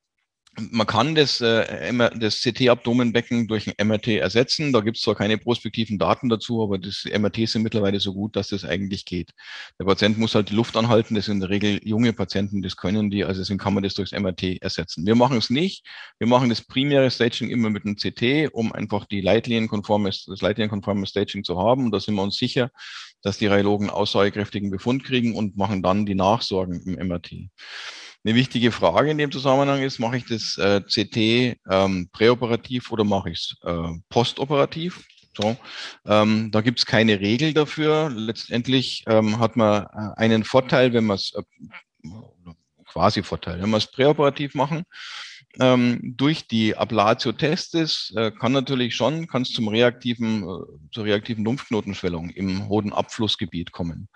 [0.70, 4.72] man kann das, äh, das CT-Abdomenbecken durch ein MRT ersetzen.
[4.72, 8.36] Da gibt es zwar keine prospektiven Daten dazu, aber das MRT sind mittlerweile so gut,
[8.36, 9.30] dass das eigentlich geht.
[9.78, 11.14] Der Patient muss halt die Luft anhalten.
[11.14, 13.24] Das sind in der Regel junge Patienten, das können die.
[13.24, 15.06] Also deswegen kann man das durchs MRT ersetzen.
[15.06, 15.86] Wir machen es nicht.
[16.18, 21.06] Wir machen das primäre Staging immer mit einem CT, um einfach die leitlinienkonformes, das leitlinienkonforme
[21.06, 21.86] Staging zu haben.
[21.86, 22.70] Und da sind wir uns sicher,
[23.22, 27.48] dass die Radiologen aussagekräftigen Befund kriegen und machen dann die Nachsorgen im MRT.
[28.24, 33.04] Eine wichtige Frage in dem Zusammenhang ist, mache ich das äh, CT ähm, präoperativ oder
[33.04, 35.04] mache ich es äh, postoperativ?
[35.40, 35.56] So,
[36.04, 38.10] ähm, da gibt es keine Regel dafür.
[38.10, 42.10] Letztendlich ähm, hat man äh, einen Vorteil, wenn man es äh,
[42.86, 44.82] quasi Vorteil, wenn wir es präoperativ machen.
[45.60, 51.04] Ähm, durch die Ablatio testis äh, kann natürlich schon, kann es zum reaktiven, äh, zur
[51.04, 54.08] reaktiven Lymphknotenschwellung im Hodenabflussgebiet kommen.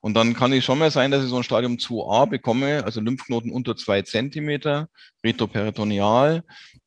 [0.00, 3.00] Und dann kann es schon mal sein, dass ich so ein Stadium 2a bekomme, also
[3.00, 4.88] Lymphknoten unter zwei Zentimeter,
[5.22, 6.44] retroperitoneal,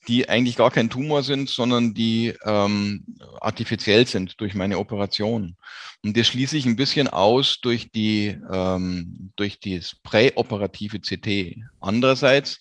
[0.07, 3.05] die eigentlich gar kein Tumor sind, sondern die ähm,
[3.39, 5.57] artifiziell sind durch meine Operation.
[6.03, 11.57] Und das schließe ich ein bisschen aus durch die ähm, durch das präoperative CT.
[11.79, 12.59] Andererseits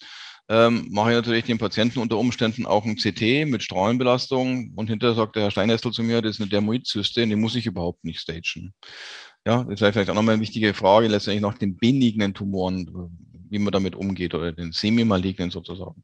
[0.51, 5.15] ähm, mache ich natürlich den Patienten unter Umständen auch ein CT mit Strahlenbelastung und hinterher
[5.15, 8.19] sagt der Herr Steinessel zu mir, das ist eine Dermoidzyste, die muss ich überhaupt nicht
[8.19, 8.75] stagen.
[9.47, 12.91] Ja, das wäre vielleicht auch nochmal eine wichtige Frage, letztendlich nach den benignen Tumoren,
[13.49, 16.03] wie man damit umgeht oder den semi-malignen sozusagen.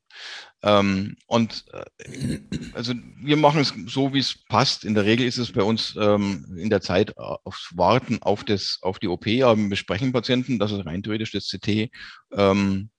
[0.62, 2.38] Ähm, und äh,
[2.72, 4.84] also wir machen es so, wie es passt.
[4.84, 8.78] In der Regel ist es bei uns ähm, in der Zeit aufs Warten auf, das,
[8.82, 11.90] auf die OP, aber wir besprechen Patienten, dass es rein theoretisch das CT
[12.32, 12.90] ähm,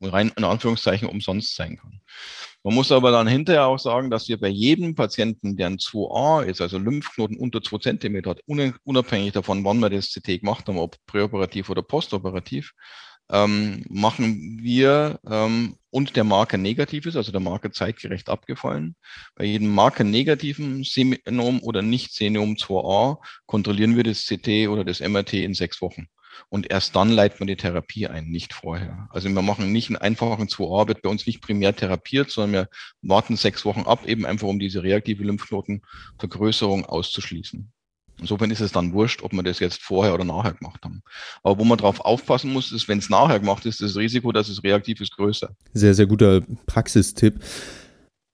[0.00, 2.00] rein in Anführungszeichen umsonst sein kann.
[2.64, 6.42] Man muss aber dann hinterher auch sagen, dass wir bei jedem Patienten, der ein 2a
[6.42, 8.40] ist, also Lymphknoten unter 2 cm hat,
[8.84, 12.72] unabhängig davon, wann wir das CT gemacht haben, ob präoperativ oder postoperativ,
[13.30, 18.96] ähm, machen wir ähm, und der Marker negativ ist, also der Marker zeitgerecht abgefallen.
[19.34, 25.00] Bei jedem Marker negativen Senom oder nicht Senom 2a kontrollieren wir das CT oder das
[25.00, 26.08] MRT in sechs Wochen.
[26.48, 29.08] Und erst dann leitet man die Therapie ein, nicht vorher.
[29.10, 32.68] Also wir machen nicht einen einfachen 2a, wird bei uns nicht primär therapiert, sondern wir
[33.02, 37.70] warten sechs Wochen ab, eben einfach um diese reaktive Lymphknotenvergrößerung auszuschließen.
[38.20, 41.02] Insofern ist es dann wurscht, ob wir das jetzt vorher oder nachher gemacht haben.
[41.42, 44.48] Aber wo man drauf aufpassen muss, ist, wenn es nachher gemacht ist, das Risiko, dass
[44.48, 45.50] es reaktiv ist, größer.
[45.72, 47.40] Sehr, sehr guter Praxistipp.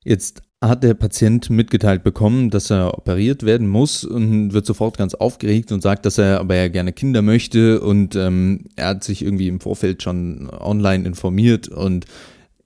[0.02, 5.14] Jetzt hat der Patient mitgeteilt bekommen, dass er operiert werden muss und wird sofort ganz
[5.14, 9.22] aufgeregt und sagt, dass er aber ja gerne Kinder möchte und ähm, er hat sich
[9.22, 12.07] irgendwie im Vorfeld schon online informiert und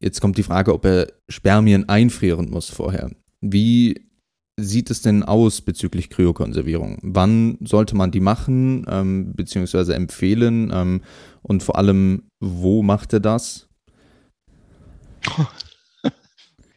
[0.01, 3.11] jetzt kommt die Frage, ob er Spermien einfrieren muss vorher.
[3.41, 4.03] Wie
[4.57, 6.99] sieht es denn aus bezüglich Kryokonservierung?
[7.03, 11.03] Wann sollte man die machen, ähm, beziehungsweise empfehlen
[11.43, 13.69] und vor allem, wo macht er das?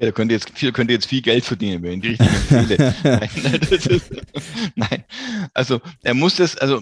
[0.01, 2.95] Ja, da könnte jetzt viel, könnte jetzt viel Geld verdienen, wenn ich die richtig empfehle.
[3.03, 3.29] nein,
[3.61, 4.11] ist,
[4.73, 5.03] nein,
[5.53, 6.81] also er muss das, also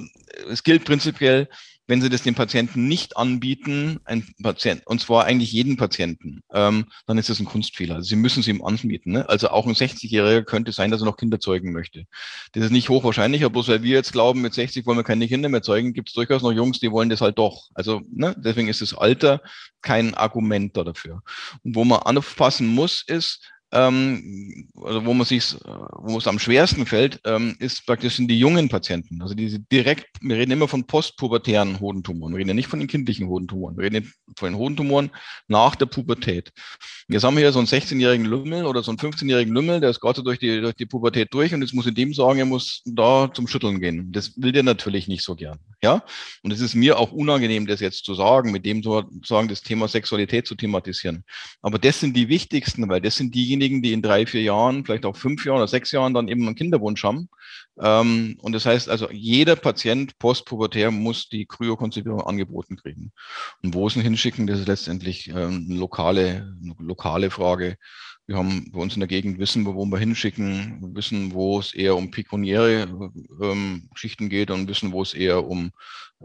[0.49, 1.49] es gilt prinzipiell,
[1.89, 6.85] wenn Sie das dem Patienten nicht anbieten, ein Patient, und zwar eigentlich jeden Patienten, ähm,
[7.07, 7.95] dann ist das ein Kunstfehler.
[7.95, 9.11] Also Sie müssen es ihm anbieten.
[9.11, 9.27] Ne?
[9.27, 12.05] Also auch ein 60-Jähriger könnte sein, dass er noch Kinder zeugen möchte.
[12.51, 15.27] Das ist nicht hochwahrscheinlich, aber bloß weil wir jetzt glauben, mit 60 wollen wir keine
[15.27, 17.71] Kinder mehr zeugen, gibt es durchaus noch Jungs, die wollen das halt doch.
[17.73, 18.35] Also ne?
[18.37, 19.41] deswegen ist das Alter
[19.81, 21.23] kein Argument da dafür.
[21.63, 25.55] Und wo man aufpassen muss, ist, ähm, also wo man sich,
[25.97, 29.21] wo es am schwersten fällt, ähm, ist praktisch sind die jungen Patienten.
[29.21, 32.33] Also diese direkt, wir reden immer von postpubertären Hodentumoren.
[32.33, 33.77] Wir reden ja nicht von den kindlichen Hodentumoren.
[33.77, 35.11] Wir reden von den Hodentumoren
[35.47, 36.51] nach der Pubertät.
[37.11, 39.99] Jetzt haben wir hier so einen 16-jährigen Lümmel oder so einen 15-jährigen Lümmel, der ist
[39.99, 42.83] gerade durch die, durch die Pubertät durch und jetzt muss ich dem sagen, er muss
[42.85, 44.11] da zum Schütteln gehen.
[44.11, 45.57] Das will der natürlich nicht so gern.
[45.81, 46.03] Ja?
[46.43, 49.63] Und es ist mir auch unangenehm, das jetzt zu sagen, mit dem so sagen, das
[49.63, 51.23] Thema Sexualität zu thematisieren.
[51.63, 55.07] Aber das sind die wichtigsten, weil das sind diejenigen, die in drei, vier Jahren, vielleicht
[55.07, 57.27] auch fünf Jahren oder sechs Jahren dann eben einen Kinderwunsch haben.
[57.81, 63.11] Ähm, und das heißt also, jeder Patient postpubertär muss die Kryokonzipierung angeboten kriegen.
[63.63, 67.77] Und wo sie ihn hinschicken, das ist letztendlich ähm, eine lokale, eine lokale Frage.
[68.27, 71.95] Wir haben bei uns in der Gegend wissen, wo wir hinschicken, wissen, wo es eher
[71.95, 72.87] um pekuniäre
[73.41, 75.71] ähm, Schichten geht und wissen, wo es eher um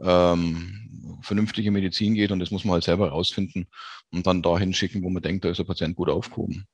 [0.02, 2.30] ähm, vernünftige Medizin geht.
[2.30, 3.68] Und das muss man halt selber rausfinden
[4.12, 6.66] und dann da hinschicken, wo man denkt, da ist der Patient gut aufgehoben.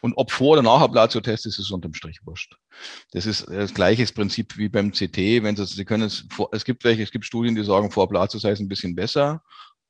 [0.00, 2.56] Und ob vor oder nach Ablatio-Test ist, ist unterm Strich wurscht.
[3.12, 5.42] Das ist das gleiche Prinzip wie beim CT.
[5.42, 8.04] Wenn Sie, Sie können es, vor, es gibt welche, es gibt Studien, die sagen, vor
[8.04, 9.42] Ablatio sei es ein bisschen besser.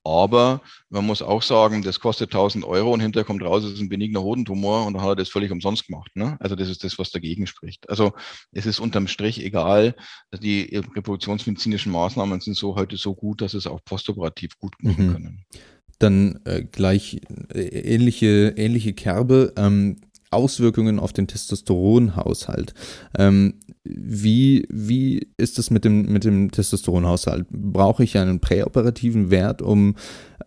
[0.07, 3.81] Aber man muss auch sagen, das kostet 1000 Euro und hinterher kommt raus, es ist
[3.81, 6.11] ein benigner Hodentumor und dann hat er das völlig umsonst gemacht.
[6.15, 6.37] Ne?
[6.41, 7.89] Also das ist das, was dagegen spricht.
[7.89, 8.13] Also
[8.53, 9.97] es ist unterm Strich egal.
[10.39, 15.13] Die reproduktionsmedizinischen Maßnahmen sind so heute so gut, dass es auch postoperativ gut machen mhm.
[15.13, 15.47] können.
[16.05, 17.21] Dann äh, gleich
[17.53, 19.53] äh, ähnliche, ähnliche Kerbe.
[19.57, 19.97] Ähm,
[20.35, 22.75] Auswirkungen auf den Testosteronhaushalt.
[23.17, 27.47] Ähm, wie, wie ist es mit dem, mit dem Testosteronhaushalt?
[27.51, 29.95] Brauche ich einen präoperativen Wert, um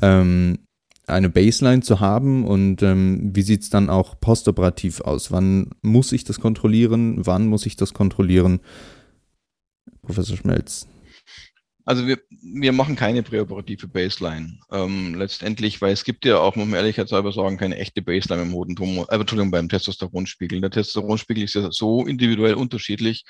[0.02, 0.60] ähm,
[1.08, 5.32] eine Baseline zu haben und ähm, wie sieht es dann auch postoperativ aus?
[5.32, 7.26] Wann muss ich das kontrollieren?
[7.26, 8.60] Wann muss ich das kontrollieren?
[10.02, 10.86] Professor Schmelz.
[11.88, 14.60] Also wir, wir machen keine präoperative Baseline.
[14.73, 18.52] Ähm, letztendlich, weil es gibt ja auch, muss man ehrlichkeitshalber sagen, keine echte Baseline im
[18.52, 20.60] Hodentumor, äh, Entschuldigung, beim Testosteronspiegel.
[20.60, 23.23] Der Testosteronspiegel ist ja so individuell unterschiedlich,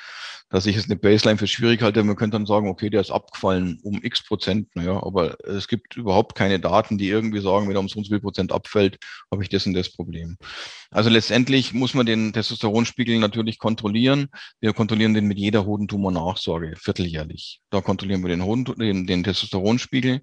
[0.50, 2.04] dass ich es eine Baseline für schwierig halte.
[2.04, 4.76] Man könnte dann sagen, okay, der ist abgefallen um x Prozent.
[4.76, 8.20] Naja, aber es gibt überhaupt keine Daten, die irgendwie sagen, wenn er um so viel
[8.20, 8.98] Prozent abfällt,
[9.32, 10.36] habe ich das und das Problem.
[10.89, 14.30] Also letztendlich muss man den Testosteronspiegel natürlich kontrollieren.
[14.62, 17.62] Wir kontrollieren den mit jeder Hodentumor-Nachsorge, vierteljährlich.
[17.70, 20.22] Da kontrollieren wir den Hoden, den, den Testosteronspiegel.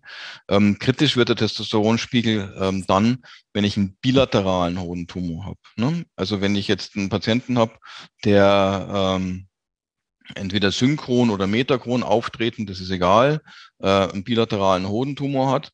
[0.49, 5.59] Ähm, kritisch wird der Testosteronspiegel ähm, dann, wenn ich einen bilateralen Hodentumor habe.
[5.77, 6.05] Ne?
[6.17, 7.75] Also wenn ich jetzt einen Patienten habe,
[8.25, 9.47] der ähm,
[10.35, 13.41] entweder synchron oder metachron auftreten, das ist egal,
[13.81, 15.73] äh, einen bilateralen Hodentumor hat.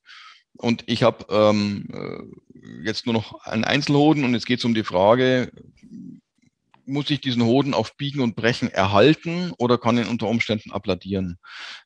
[0.56, 4.74] Und ich habe ähm, äh, jetzt nur noch einen Einzelhoden und jetzt geht es um
[4.74, 5.52] die Frage,
[6.90, 11.38] muss ich diesen Hoden auf Biegen und Brechen erhalten oder kann ihn unter Umständen abladieren?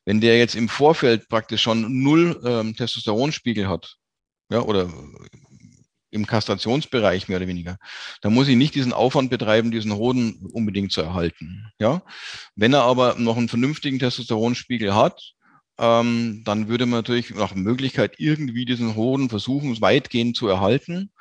[0.05, 3.95] Wenn der jetzt im Vorfeld praktisch schon null ähm, Testosteronspiegel hat,
[4.51, 4.91] ja, oder
[6.11, 7.77] im Kastrationsbereich mehr oder weniger,
[8.21, 11.67] dann muss ich nicht diesen Aufwand betreiben, diesen Hoden unbedingt zu erhalten.
[11.79, 12.01] Ja,
[12.55, 15.33] wenn er aber noch einen vernünftigen Testosteronspiegel hat,
[15.77, 21.11] ähm, dann würde man natürlich nach Möglichkeit irgendwie diesen Hoden versuchen, weitgehend zu erhalten.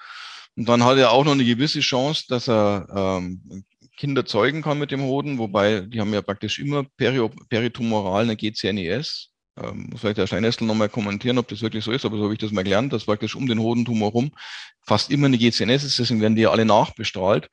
[0.57, 3.65] Und dann hat er auch noch eine gewisse Chance, dass er ähm,
[3.97, 8.37] Kinder zeugen kann mit dem Hoden, wobei die haben ja praktisch immer peri peritumoral eine
[8.37, 9.31] GCNES.
[9.57, 12.33] Ähm, muss vielleicht der Steinessel nochmal kommentieren, ob das wirklich so ist, aber so habe
[12.33, 14.33] ich das mal gelernt, dass praktisch um den Hodentumor rum
[14.85, 17.49] fast immer eine GCNS ist, deswegen werden die ja alle nachbestrahlt.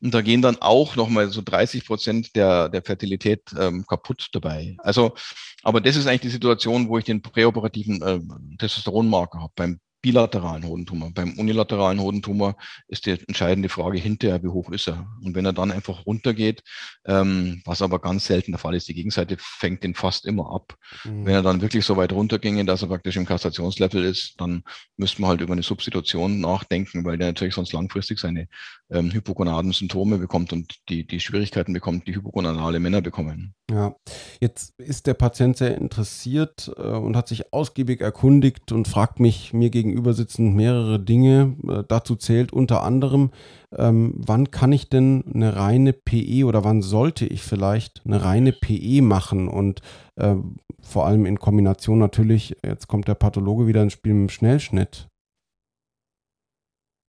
[0.00, 4.74] Und da gehen dann auch nochmal so 30 Prozent der, der Fertilität ähm, kaputt dabei.
[4.78, 5.14] Also,
[5.62, 8.18] aber das ist eigentlich die Situation, wo ich den präoperativen äh,
[8.58, 9.52] Testosteronmarker habe.
[9.54, 11.12] Beim bilateralen Hodentumor.
[11.14, 12.56] Beim unilateralen Hodentumor
[12.88, 15.06] ist die entscheidende Frage hinterher, wie hoch ist er?
[15.22, 16.62] Und wenn er dann einfach runtergeht,
[17.06, 20.74] ähm, was aber ganz selten der Fall ist, die Gegenseite fängt den fast immer ab.
[21.04, 21.24] Mhm.
[21.24, 24.64] Wenn er dann wirklich so weit runterginge, dass er praktisch im Kastrationslevel ist, dann
[24.96, 28.48] müsste man halt über eine Substitution nachdenken, weil der natürlich sonst langfristig seine
[28.90, 33.54] ähm, hypogonaden Symptome bekommt und die, die Schwierigkeiten bekommt, die hypogonadale Männer bekommen.
[33.70, 33.94] Ja,
[34.40, 39.52] jetzt ist der Patient sehr interessiert äh, und hat sich ausgiebig erkundigt und fragt mich
[39.52, 41.56] mir gegenüber gegenüber sitzen mehrere Dinge.
[41.68, 43.30] Äh, dazu zählt unter anderem,
[43.76, 48.52] ähm, wann kann ich denn eine reine PE oder wann sollte ich vielleicht eine reine
[48.52, 49.80] PE machen und
[50.16, 50.34] äh,
[50.80, 55.08] vor allem in Kombination natürlich, jetzt kommt der Pathologe wieder ins Spiel mit dem Schnellschnitt.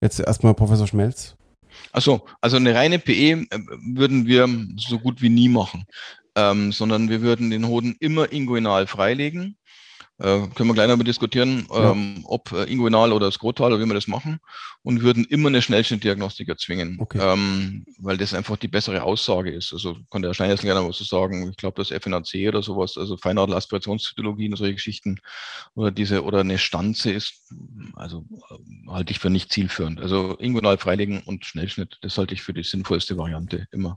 [0.02, 1.36] Jetzt erstmal Professor Schmelz.
[1.92, 3.46] Achso, also eine reine PE äh,
[3.82, 5.84] würden wir so gut wie nie machen,
[6.36, 9.56] ähm, sondern wir würden den Hoden immer inguinal freilegen
[10.18, 11.90] äh, können wir gleich noch diskutieren, ja.
[11.90, 14.38] ähm, ob äh, inguinal oder skrotal oder wie wir das machen
[14.82, 17.18] und würden immer eine Schnellschnittdiagnostik erzwingen, okay.
[17.20, 19.72] ähm, weil das einfach die bessere Aussage ist.
[19.72, 21.48] Also kann der Stein jetzt gerne was zu sagen.
[21.50, 25.18] Ich glaube, das FNAC oder sowas, also Feinadelaspirationszytologien und solche Geschichten
[25.74, 27.52] oder diese oder eine Stanze ist,
[27.94, 30.00] also äh, halte ich für nicht zielführend.
[30.00, 33.96] Also inguinal freilegen und Schnellschnitt, das halte ich für die sinnvollste Variante immer.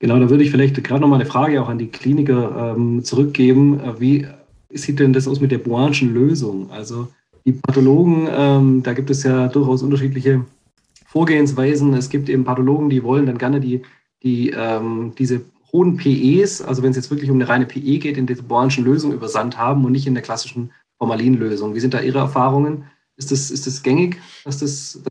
[0.00, 3.02] Genau, da würde ich vielleicht gerade noch mal eine Frage auch an die Kliniker ähm,
[3.04, 3.80] zurückgeben.
[3.80, 4.28] Äh, wie
[4.74, 6.70] sieht denn das aus mit der Boanschen Lösung?
[6.70, 7.08] Also
[7.44, 10.44] die Pathologen, ähm, da gibt es ja durchaus unterschiedliche
[11.06, 11.94] Vorgehensweisen.
[11.94, 13.82] Es gibt eben Pathologen, die wollen dann gerne die,
[14.22, 18.16] die, ähm, diese hohen PEs, also wenn es jetzt wirklich um eine reine PE geht,
[18.16, 21.74] in der Boanschen Lösung übersandt haben und nicht in der klassischen Formalinlösung.
[21.74, 22.84] Wie sind da Ihre Erfahrungen?
[23.16, 25.02] Ist das, ist das gängig, dass das,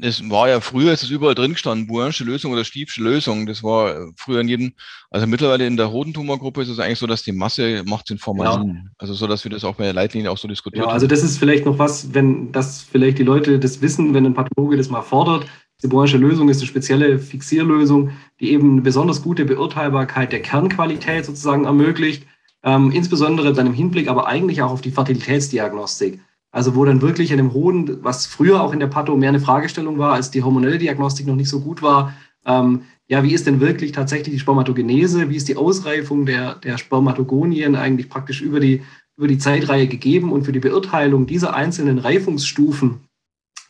[0.00, 3.46] es war ja früher, ist es überall drin gestanden, Bournische Lösung oder Stiefsche Lösung.
[3.46, 4.72] Das war früher in jedem,
[5.10, 8.68] also mittlerweile in der Hodentumorgruppe ist es eigentlich so, dass die Masse macht den Formalin.
[8.68, 8.90] Ja.
[8.98, 11.22] Also so, dass wir das auch bei der Leitlinie auch so diskutiert ja, Also das
[11.22, 14.90] ist vielleicht noch was, wenn das vielleicht die Leute das wissen, wenn ein Pathologe das
[14.90, 15.46] mal fordert.
[15.82, 21.24] Die Bournische Lösung ist eine spezielle Fixierlösung, die eben eine besonders gute Beurteilbarkeit der Kernqualität
[21.24, 22.26] sozusagen ermöglicht.
[22.62, 26.20] Ähm, insbesondere dann im Hinblick aber eigentlich auch auf die Fertilitätsdiagnostik.
[26.52, 29.40] Also wo dann wirklich in dem Hoden, was früher auch in der Patho mehr eine
[29.40, 33.46] Fragestellung war, als die hormonelle Diagnostik noch nicht so gut war, ähm, ja, wie ist
[33.46, 38.60] denn wirklich tatsächlich die Spermatogenese, wie ist die Ausreifung der, der Spermatogonien eigentlich praktisch über
[38.60, 38.82] die,
[39.16, 43.00] über die Zeitreihe gegeben und für die Beurteilung dieser einzelnen Reifungsstufen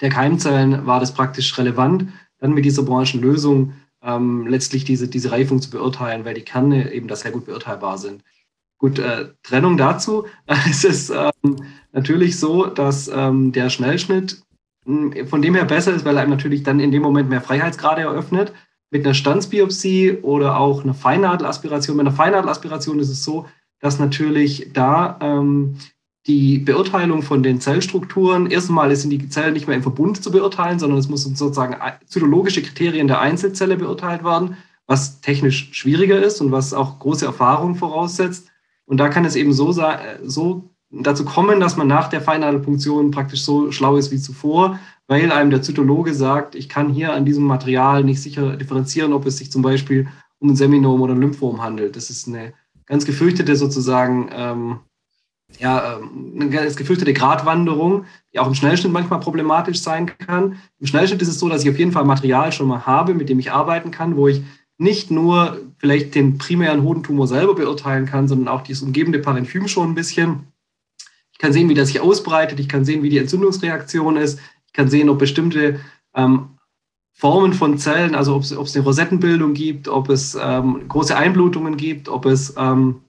[0.00, 5.60] der Keimzellen war das praktisch relevant, dann mit dieser Branchenlösung ähm, letztlich diese, diese Reifung
[5.60, 8.22] zu beurteilen, weil die Kerne eben da sehr gut beurteilbar sind.
[8.80, 10.26] Gut, äh, Trennung dazu.
[10.70, 11.56] es ist ähm,
[11.92, 14.42] natürlich so, dass ähm, der Schnellschnitt
[14.86, 17.42] hm, von dem her besser ist, weil er einem natürlich dann in dem Moment mehr
[17.42, 18.54] Freiheitsgrade eröffnet.
[18.90, 21.96] Mit einer Stanzbiopsie oder auch einer Feinnadelaspiration.
[21.98, 23.46] Mit einer Feinnadelaspiration ist es so,
[23.80, 25.76] dass natürlich da ähm,
[26.26, 30.78] die Beurteilung von den Zellstrukturen, erstmal sind die Zellen nicht mehr im Verbund zu beurteilen,
[30.78, 36.50] sondern es muss sozusagen zytologische Kriterien der Einzelzelle beurteilt werden, was technisch schwieriger ist und
[36.50, 38.49] was auch große Erfahrung voraussetzt.
[38.90, 39.70] Und da kann es eben so,
[40.24, 45.30] so dazu kommen, dass man nach der Feinnadelpunktion praktisch so schlau ist wie zuvor, weil
[45.30, 49.38] einem der Zytologe sagt, ich kann hier an diesem Material nicht sicher differenzieren, ob es
[49.38, 50.08] sich zum Beispiel
[50.40, 51.94] um ein Seminom oder ein Lymphom handelt.
[51.94, 52.52] Das ist eine
[52.86, 54.80] ganz gefürchtete sozusagen, ähm,
[55.60, 60.56] ja, ähm, eine ganz gefürchtete Gratwanderung, die auch im Schnellschnitt manchmal problematisch sein kann.
[60.80, 63.28] Im Schnellschnitt ist es so, dass ich auf jeden Fall Material schon mal habe, mit
[63.28, 64.42] dem ich arbeiten kann, wo ich
[64.80, 69.90] nicht nur vielleicht den primären Hodentumor selber beurteilen kann, sondern auch dieses umgebende Parenchym schon
[69.90, 70.46] ein bisschen.
[71.32, 72.58] Ich kann sehen, wie das sich ausbreitet.
[72.58, 74.40] Ich kann sehen, wie die Entzündungsreaktion ist.
[74.66, 75.80] Ich kann sehen, ob bestimmte
[76.14, 76.56] ähm,
[77.12, 82.08] Formen von Zellen, also ob es, eine Rosettenbildung gibt, ob es ähm, große Einblutungen gibt,
[82.08, 83.02] ob es ähm,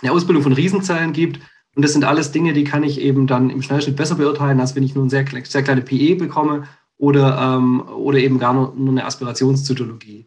[0.00, 1.38] eine Ausbildung von Riesenzellen gibt.
[1.76, 4.74] Und das sind alles Dinge, die kann ich eben dann im Schnellschnitt besser beurteilen, als
[4.74, 8.72] wenn ich nur eine sehr, sehr kleine PE bekomme oder, ähm, oder eben gar nur,
[8.74, 10.26] nur eine Aspirationszytologie.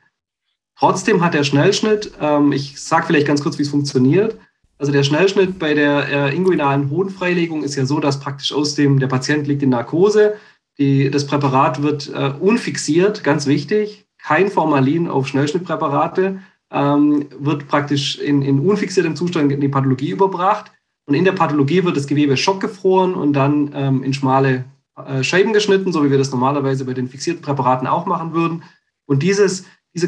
[0.79, 4.37] Trotzdem hat der Schnellschnitt, ähm, ich sage vielleicht ganz kurz, wie es funktioniert.
[4.77, 8.99] Also der Schnellschnitt bei der äh, inguinalen Hodenfreilegung ist ja so, dass praktisch aus dem,
[8.99, 10.35] der Patient liegt in Narkose,
[10.77, 18.19] die, das Präparat wird äh, unfixiert, ganz wichtig, kein Formalin auf Schnellschnittpräparate, ähm, wird praktisch
[18.19, 20.71] in, in unfixiertem Zustand in die Pathologie überbracht.
[21.07, 25.53] Und in der Pathologie wird das Gewebe schockgefroren und dann ähm, in schmale äh, Scheiben
[25.53, 28.63] geschnitten, so wie wir das normalerweise bei den fixierten Präparaten auch machen würden.
[29.07, 29.65] Und dieses
[29.97, 30.07] dieser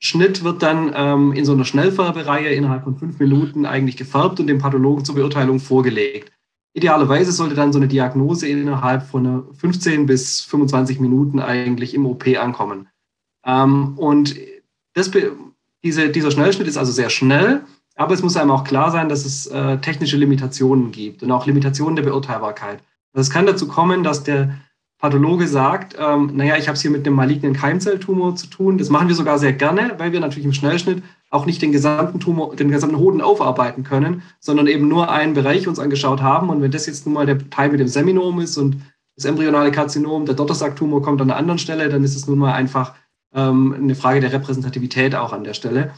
[0.00, 4.46] Gefrierschnitt wird dann ähm, in so einer Schnellfärbereihe innerhalb von fünf Minuten eigentlich gefärbt und
[4.46, 6.32] dem Pathologen zur Beurteilung vorgelegt.
[6.74, 12.26] Idealerweise sollte dann so eine Diagnose innerhalb von 15 bis 25 Minuten eigentlich im OP
[12.38, 12.88] ankommen.
[13.44, 14.36] Ähm, und
[14.94, 15.10] das,
[15.82, 17.64] diese, dieser Schnellschnitt ist also sehr schnell,
[17.96, 21.46] aber es muss einem auch klar sein, dass es äh, technische Limitationen gibt und auch
[21.46, 22.82] Limitationen der Beurteilbarkeit.
[23.14, 24.60] Es kann dazu kommen, dass der
[24.98, 28.78] Pathologe sagt, ähm, naja, ich habe es hier mit einem malignen Keimzelltumor zu tun.
[28.78, 32.18] Das machen wir sogar sehr gerne, weil wir natürlich im Schnellschnitt auch nicht den gesamten
[32.18, 36.50] Tumor, den gesamten Hoden aufarbeiten können, sondern eben nur einen Bereich uns angeschaut haben.
[36.50, 38.82] Und wenn das jetzt nun mal der Teil mit dem Seminom ist und
[39.14, 42.54] das embryonale Karzinom, der Dottersacktumor kommt an einer anderen Stelle, dann ist es nun mal
[42.54, 42.94] einfach
[43.34, 45.92] ähm, eine Frage der Repräsentativität auch an der Stelle.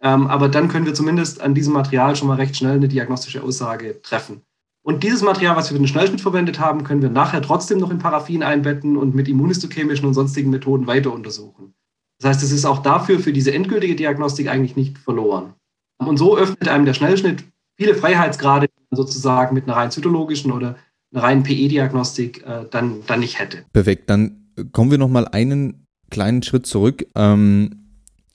[0.00, 3.42] Ähm, aber dann können wir zumindest an diesem Material schon mal recht schnell eine diagnostische
[3.42, 4.42] Aussage treffen.
[4.86, 7.90] Und dieses Material, was wir für den Schnellschnitt verwendet haben, können wir nachher trotzdem noch
[7.90, 11.72] in Paraffin einbetten und mit immunistochemischen und sonstigen Methoden weiter untersuchen.
[12.20, 15.54] Das heißt, es ist auch dafür für diese endgültige Diagnostik eigentlich nicht verloren.
[15.98, 17.44] Und so öffnet einem der Schnellschnitt
[17.76, 20.76] viele Freiheitsgrade, die man sozusagen mit einer rein zytologischen oder
[21.12, 23.64] einer reinen PE-Diagnostik äh, dann, dann nicht hätte.
[23.72, 27.06] Perfekt, dann kommen wir noch mal einen kleinen Schritt zurück.
[27.14, 27.70] Ähm,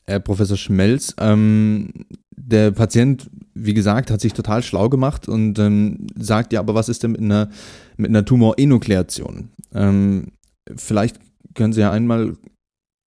[0.07, 1.91] Herr Professor Schmelz, ähm,
[2.35, 3.29] der Patient,
[3.65, 7.11] wie gesagt, hat sich total schlau gemacht und ähm, sagt, ja, aber was ist denn
[7.11, 7.49] mit einer,
[7.97, 9.49] mit einer Tumorenukleation?
[9.73, 10.31] Ähm,
[10.75, 11.19] vielleicht
[11.55, 12.35] können Sie ja einmal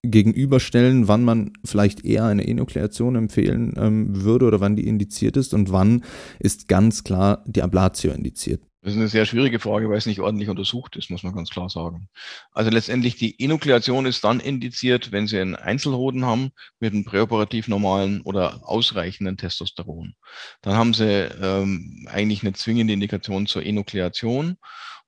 [0.05, 5.53] gegenüberstellen, wann man vielleicht eher eine Enukleation empfehlen ähm, würde oder wann die indiziert ist
[5.53, 6.03] und wann
[6.39, 8.61] ist ganz klar die Ablatio indiziert.
[8.83, 11.49] Das ist eine sehr schwierige Frage, weil es nicht ordentlich untersucht ist, muss man ganz
[11.49, 12.09] klar sagen.
[12.51, 17.69] Also letztendlich die Enukleation ist dann indiziert, wenn Sie einen Einzelhoden haben mit einem präoperativ
[17.69, 20.15] normalen oder ausreichenden Testosteron.
[20.61, 24.57] Dann haben Sie ähm, eigentlich eine zwingende Indikation zur Enukleation.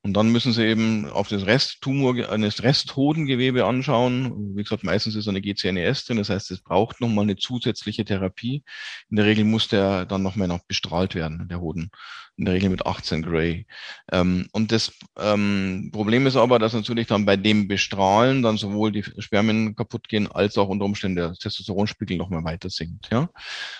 [0.06, 4.56] Und dann müssen Sie eben auf das Resttumor, das Resthodengewebe anschauen.
[4.56, 6.18] Wie gesagt, meistens ist eine GCNES drin.
[6.18, 8.62] Das heißt, es braucht nochmal eine zusätzliche Therapie.
[9.10, 11.90] In der Regel muss der dann nochmal noch bestrahlt werden, der Hoden.
[12.38, 13.66] In der Regel mit 18 Gray.
[14.12, 18.92] Ähm, und das ähm, Problem ist aber, dass natürlich dann bei dem Bestrahlen dann sowohl
[18.92, 23.08] die Spermien kaputt gehen, als auch unter Umständen der Testosteronspiegel nochmal weiter sinkt.
[23.10, 23.30] Ja?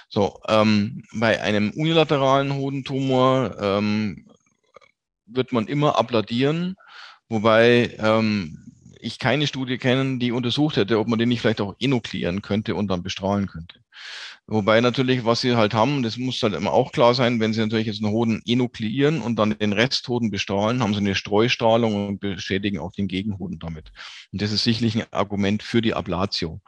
[0.09, 4.27] So, ähm, bei einem unilateralen Hodentumor ähm,
[5.27, 6.77] wird man immer applaudieren,
[7.29, 8.66] wobei ähm,
[9.07, 12.75] ich keine Studie kenne, die untersucht hätte, ob man den nicht vielleicht auch enuklieren könnte
[12.75, 13.81] und dann bestrahlen könnte.
[14.49, 17.61] Wobei natürlich, was sie halt haben, das muss halt immer auch klar sein, wenn sie
[17.61, 22.21] natürlich jetzt einen Hoden enukleieren und dann den Resthoden bestrahlen, haben sie eine Streustrahlung und
[22.21, 23.91] beschädigen auch den Gegenhoden damit.
[24.33, 26.61] Und das ist sicherlich ein Argument für die Ablatio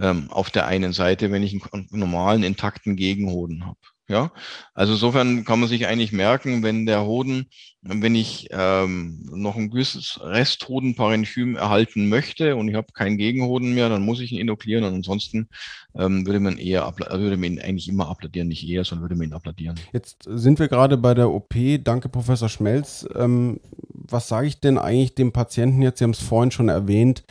[0.00, 3.78] ähm, auf der einen Seite, wenn ich einen normalen, intakten Gegenhoden habe.
[4.08, 4.30] Ja,
[4.72, 7.46] also insofern kann man sich eigentlich merken, wenn der Hoden,
[7.82, 13.88] wenn ich ähm, noch ein gewisses Resthodenparenchym erhalten möchte und ich habe keinen Gegenhoden mehr,
[13.88, 15.48] dann muss ich ihn inoklieren und ansonsten
[15.96, 19.28] ähm, würde man eher würde man ihn eigentlich immer abladieren, nicht eher, sondern würde man
[19.28, 19.74] ihn abladieren.
[19.92, 21.54] Jetzt sind wir gerade bei der OP.
[21.82, 23.08] Danke, Professor Schmelz.
[23.16, 25.98] Ähm, was sage ich denn eigentlich dem Patienten jetzt?
[25.98, 27.24] Sie haben es vorhin schon erwähnt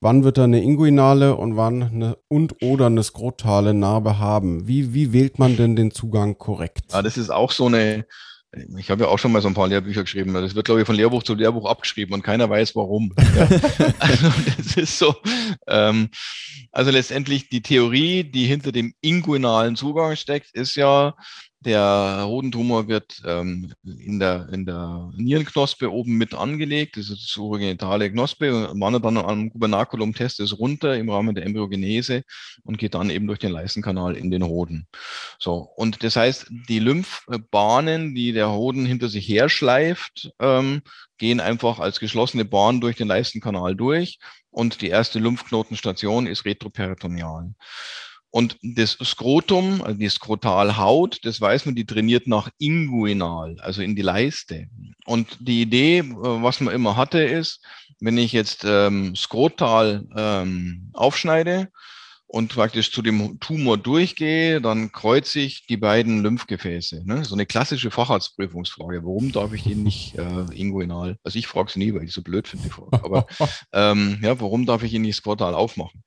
[0.00, 4.68] wann wird er eine inguinale und wann eine und oder eine skrotale Narbe haben?
[4.68, 6.92] Wie, wie wählt man denn den Zugang korrekt?
[6.92, 8.06] Ja, das ist auch so eine,
[8.78, 10.32] ich habe ja auch schon mal so ein paar Lehrbücher geschrieben.
[10.32, 13.14] Das wird, glaube ich, von Lehrbuch zu Lehrbuch abgeschrieben und keiner weiß warum.
[13.36, 13.46] Ja.
[13.98, 15.14] also das ist so.
[15.66, 16.08] Ähm,
[16.72, 21.14] also letztendlich die Theorie, die hinter dem inguinalen Zugang steckt, ist ja,
[21.60, 26.96] der Hodentumor wird ähm, in, der, in der Nierenknospe oben mit angelegt.
[26.96, 32.22] Das ist die originale Knospe, wandert dann am Gubernaculum testis runter im Rahmen der Embryogenese
[32.62, 34.86] und geht dann eben durch den Leistenkanal in den Hoden.
[35.40, 40.82] So, und das heißt, die Lymphbahnen, die der Hoden hinter sich herschleift, ähm,
[41.18, 47.52] gehen einfach als geschlossene Bahn durch den Leistenkanal durch und die erste Lymphknotenstation ist retroperitoneal.
[48.30, 53.96] Und das Skrotum, also die Skrotalhaut, das weiß man, die trainiert nach inguinal, also in
[53.96, 54.66] die Leiste.
[55.06, 57.64] Und die Idee, äh, was man immer hatte, ist,
[58.00, 61.70] wenn ich jetzt ähm, skrotal ähm, aufschneide,
[62.30, 67.02] und praktisch zu dem Tumor durchgehe, dann kreuze ich die beiden Lymphgefäße.
[67.06, 67.24] Ne?
[67.24, 69.02] So eine klassische Facharztprüfungsfrage.
[69.02, 71.16] Warum darf ich den nicht äh, inguinal?
[71.24, 73.02] Also ich frage sie nie, weil ich so blöd finde die Frage.
[73.02, 73.26] Aber
[73.72, 76.04] ähm, ja, warum darf ich ihn nicht skortal aufmachen?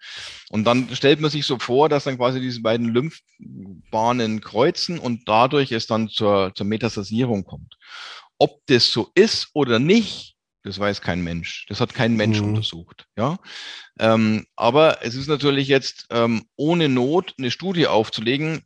[0.52, 5.28] Und dann stellt man sich so vor, dass dann quasi diese beiden Lymphbahnen kreuzen und
[5.28, 7.78] dadurch es dann zur, zur Metastasierung kommt.
[8.38, 10.31] Ob das so ist oder nicht,
[10.64, 11.66] das weiß kein Mensch.
[11.70, 12.50] Das hat kein Mensch mhm.
[12.50, 13.08] untersucht.
[13.18, 13.38] Ja,
[14.00, 18.64] ähm, aber es ist natürlich jetzt ähm, ohne Not eine Studie aufzulegen,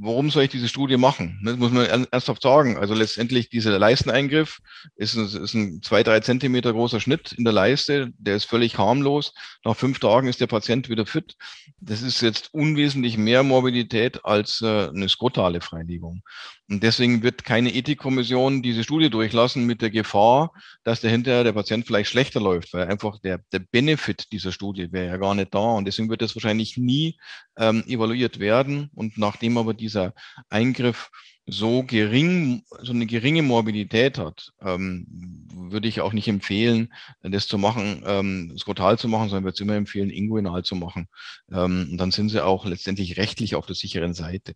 [0.00, 1.40] warum soll ich diese Studie machen?
[1.44, 2.76] Das muss man ernsthaft sagen.
[2.76, 4.60] Also letztendlich dieser Leisteneingriff
[4.94, 8.78] ist ein, ist ein zwei, drei Zentimeter großer Schnitt in der Leiste, der ist völlig
[8.78, 9.34] harmlos.
[9.64, 11.34] Nach fünf Tagen ist der Patient wieder fit.
[11.80, 16.22] Das ist jetzt unwesentlich mehr Morbidität als äh, eine skotale Freilegung.
[16.70, 20.52] Und deswegen wird keine Ethikkommission diese Studie durchlassen mit der Gefahr,
[20.82, 25.08] dass dahinter der Patient vielleicht schlechter läuft, weil einfach der, der Benefit dieser Studie wäre
[25.08, 25.58] ja gar nicht da.
[25.58, 27.18] Und deswegen wird das wahrscheinlich nie
[27.58, 28.90] ähm, evaluiert werden.
[28.94, 30.14] Und nachdem aber dieser
[30.48, 31.10] Eingriff
[31.46, 35.06] so gering, so eine geringe Morbidität hat, ähm,
[35.52, 36.92] würde ich auch nicht empfehlen,
[37.22, 41.08] das zu machen, ähm, skrotal zu machen, sondern würde es immer empfehlen, inguinal zu machen.
[41.52, 44.54] Ähm, und dann sind sie auch letztendlich rechtlich auf der sicheren Seite.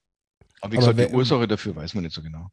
[0.61, 2.51] Aber wie gesagt, die Ursache dafür weiß man nicht so genau.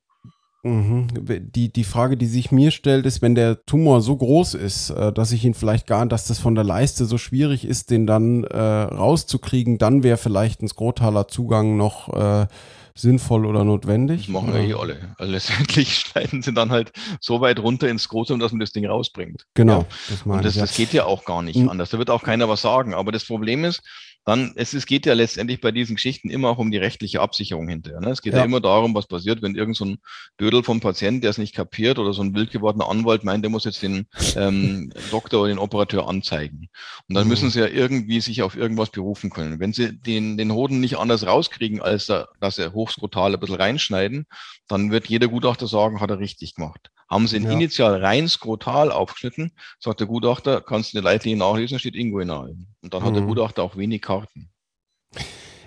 [0.66, 1.08] Mhm.
[1.54, 5.14] Die, die Frage, die sich mir stellt, ist, wenn der Tumor so groß ist, äh,
[5.14, 8.46] dass ich ihn vielleicht gar, dass das von der Leiste so schwierig ist, den dann
[8.46, 12.48] äh, rauszukriegen, dann wäre vielleicht ein skrotaler Zugang noch äh,
[12.96, 14.22] sinnvoll oder notwendig.
[14.22, 15.16] Das machen ja eh alle.
[15.20, 18.88] Also letztendlich schneiden sie dann halt so weit runter ins Skrotum, dass man das Ding
[18.88, 19.46] rausbringt.
[19.54, 19.82] Genau.
[19.82, 19.86] Ja.
[20.10, 21.70] Das Und das, das geht ja auch gar nicht mhm.
[21.70, 21.92] anders.
[21.92, 22.96] Da wird auch keiner was sagen.
[22.96, 23.82] Aber das Problem ist,
[24.26, 27.70] dann, es, es geht ja letztendlich bei diesen Geschichten immer auch um die rechtliche Absicherung
[27.70, 28.02] hinterher.
[28.02, 28.10] Ne?
[28.10, 28.40] Es geht ja.
[28.40, 29.98] ja immer darum, was passiert, wenn irgend so ein
[30.42, 33.52] Dödel vom Patienten, der es nicht kapiert, oder so ein wild gewordener Anwalt meint, der
[33.52, 36.70] muss jetzt den ähm, Doktor oder den Operateur anzeigen.
[37.08, 37.30] Und dann mhm.
[37.30, 39.60] müssen sie ja irgendwie sich auf irgendwas berufen können.
[39.60, 43.58] Wenn sie den, den Hoden nicht anders rauskriegen, als da, dass sie hochskrotal ein bisschen
[43.58, 44.26] reinschneiden,
[44.68, 46.90] dann wird jeder Gutachter sagen, hat er richtig gemacht.
[47.10, 47.52] Haben sie ihn ja.
[47.52, 52.56] initial rein skrotal aufgeschnitten, sagt der Gutachter, kannst du in der Leitlinie nachlesen, steht inguinal.
[52.82, 53.06] Und dann mhm.
[53.06, 53.28] hat der mhm.
[53.28, 54.50] Gutachter auch wenig Karten.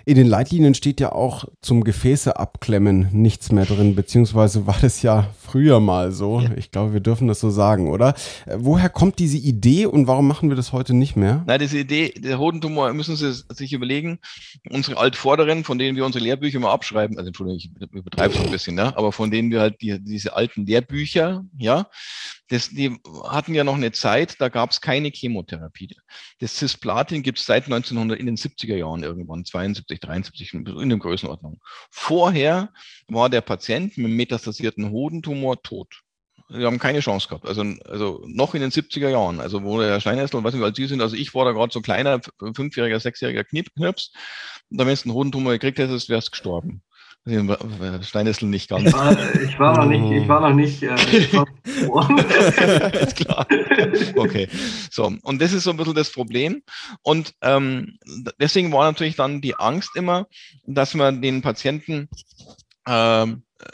[0.09, 5.03] In den Leitlinien steht ja auch zum Gefäße abklemmen nichts mehr drin, beziehungsweise war das
[5.03, 6.39] ja früher mal so.
[6.39, 6.49] Ja.
[6.57, 8.15] Ich glaube, wir dürfen das so sagen, oder?
[8.47, 11.43] Äh, woher kommt diese Idee und warum machen wir das heute nicht mehr?
[11.45, 14.17] Na, diese Idee, der Hodentumor, müssen Sie sich überlegen,
[14.71, 18.49] unsere Altvorderen, von denen wir unsere Lehrbücher immer abschreiben, also Entschuldigung, ich übertreibe es ein
[18.49, 18.97] bisschen, ne?
[18.97, 21.85] aber von denen wir halt die, diese alten Lehrbücher, ja,
[22.49, 22.97] das, die
[23.27, 25.95] hatten ja noch eine Zeit, da gab es keine Chemotherapie.
[26.39, 30.97] Das Cisplatin gibt es seit 1900 in den 70er Jahren irgendwann, 72, 73 in der
[30.97, 31.61] Größenordnung.
[31.91, 32.73] Vorher
[33.07, 36.01] war der Patient mit metastasierten Hodentumor tot.
[36.51, 37.45] Sie haben keine Chance gehabt.
[37.45, 40.75] Also, also noch in den 70er Jahren, also wo der Steinhässler und was nicht, weil
[40.75, 42.19] Sie sind, also ich war da gerade so kleiner,
[42.55, 44.11] fünfjähriger, sechsjähriger Knirps.
[44.71, 46.81] Und wenn es einen Hodentumor gekriegt hättest, wärst gestorben.
[48.03, 48.87] Steinessel nicht ganz.
[48.87, 50.83] Ich war, ich war noch nicht, ich war noch nicht.
[50.83, 50.95] Äh,
[53.03, 53.47] ist klar.
[54.15, 54.47] Okay.
[54.89, 56.61] So, und das ist so ein bisschen das Problem.
[57.01, 57.97] Und ähm,
[58.39, 60.27] deswegen war natürlich dann die Angst immer,
[60.65, 62.09] dass man den Patienten
[62.87, 63.65] ähm, äh,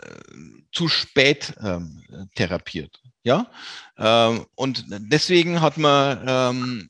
[0.72, 2.04] zu spät ähm,
[2.36, 3.02] therapiert.
[3.24, 3.48] Ja.
[3.98, 6.90] Ähm, und deswegen hat man ähm,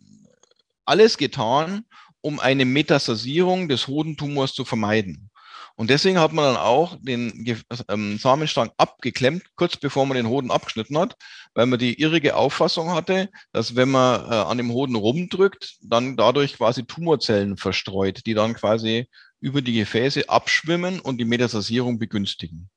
[0.85, 1.85] alles getan,
[2.21, 5.29] um eine Metastasierung des Hodentumors zu vermeiden.
[5.75, 7.45] Und deswegen hat man dann auch den
[7.89, 11.17] ähm, Samenstrang abgeklemmt, kurz bevor man den Hoden abgeschnitten hat,
[11.53, 16.15] weil man die irrige Auffassung hatte, dass wenn man äh, an dem Hoden rumdrückt, dann
[16.15, 19.09] dadurch quasi Tumorzellen verstreut, die dann quasi
[19.41, 22.69] über die Gefäße abschwimmen und die Metastasierung begünstigen.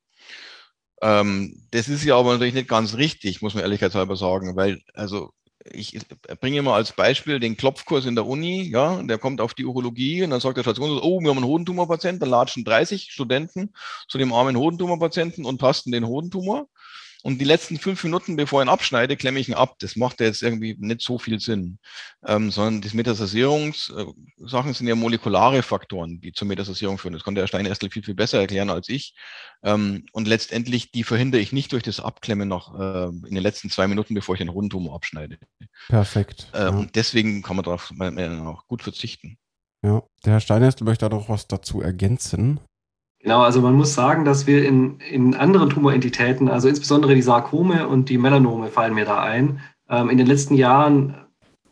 [1.00, 5.32] Ähm, das ist ja aber natürlich nicht ganz richtig, muss man ehrlichkeitshalber sagen, weil also
[5.72, 5.98] ich
[6.40, 10.22] bringe mal als Beispiel den Klopfkurs in der Uni, ja, der kommt auf die Urologie
[10.22, 13.72] und dann sagt der Station, oh, wir haben einen Hodentumorpatienten, dann latschen 30 Studenten
[14.08, 16.68] zu dem armen Hodentumorpatienten und tasten den Hodentumor.
[17.28, 19.74] Und die letzten fünf Minuten, bevor ich ihn abschneide, klemme ich ihn ab.
[19.80, 21.78] Das macht ja jetzt irgendwie nicht so viel Sinn.
[22.26, 27.12] Ähm, sondern die Metastasierungssachen sind ja molekulare Faktoren, die zur Metastasierung führen.
[27.12, 29.14] Das kann der Herr Steinerstl viel, viel besser erklären als ich.
[29.62, 33.68] Ähm, und letztendlich, die verhindere ich nicht durch das Abklemmen noch äh, in den letzten
[33.68, 35.36] zwei Minuten, bevor ich den Rundtumor abschneide.
[35.88, 36.46] Perfekt.
[36.54, 36.68] Äh, ja.
[36.70, 39.36] Und deswegen kann man darauf auch gut verzichten.
[39.84, 42.58] Ja, der Herr Steinerstl möchte da noch was dazu ergänzen.
[43.20, 47.88] Genau, also man muss sagen, dass wir in, in anderen Tumorentitäten, also insbesondere die Sarkome
[47.88, 51.14] und die Melanome fallen mir da ein, ähm, in den letzten Jahren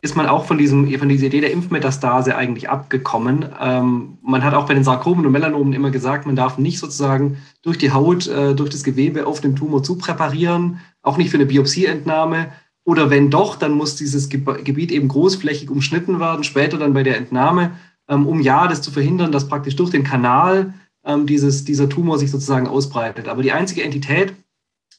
[0.01, 3.45] ist man auch von, diesem, von dieser Idee der Impfmetastase eigentlich abgekommen.
[3.59, 7.37] Ähm, man hat auch bei den Sarkomen und Melanomen immer gesagt, man darf nicht sozusagen
[7.63, 11.47] durch die Haut, äh, durch das Gewebe auf dem Tumor zupräparieren, auch nicht für eine
[11.47, 12.51] Biopsieentnahme.
[12.83, 17.17] Oder wenn doch, dann muss dieses Gebiet eben großflächig umschnitten werden, später dann bei der
[17.17, 17.71] Entnahme,
[18.07, 20.73] ähm, um ja das zu verhindern, dass praktisch durch den Kanal
[21.07, 23.27] ähm, dieses, dieser Tumor sich sozusagen ausbreitet.
[23.27, 24.33] Aber die einzige Entität,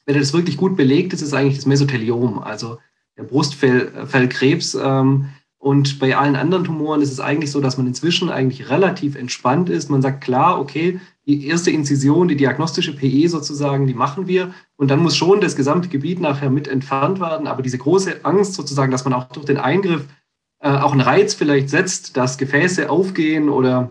[0.06, 2.78] wenn das wirklich gut belegt ist, ist eigentlich das Mesotheliom, also
[3.16, 4.76] der Brustfellkrebs.
[4.82, 5.26] Ähm,
[5.58, 9.68] und bei allen anderen Tumoren ist es eigentlich so, dass man inzwischen eigentlich relativ entspannt
[9.68, 9.90] ist.
[9.90, 14.54] Man sagt klar, okay, die erste Inzision, die diagnostische PE sozusagen, die machen wir.
[14.76, 17.46] Und dann muss schon das gesamte Gebiet nachher mit entfernt werden.
[17.46, 20.06] Aber diese große Angst sozusagen, dass man auch durch den Eingriff
[20.60, 23.90] äh, auch einen Reiz vielleicht setzt, dass Gefäße aufgehen oder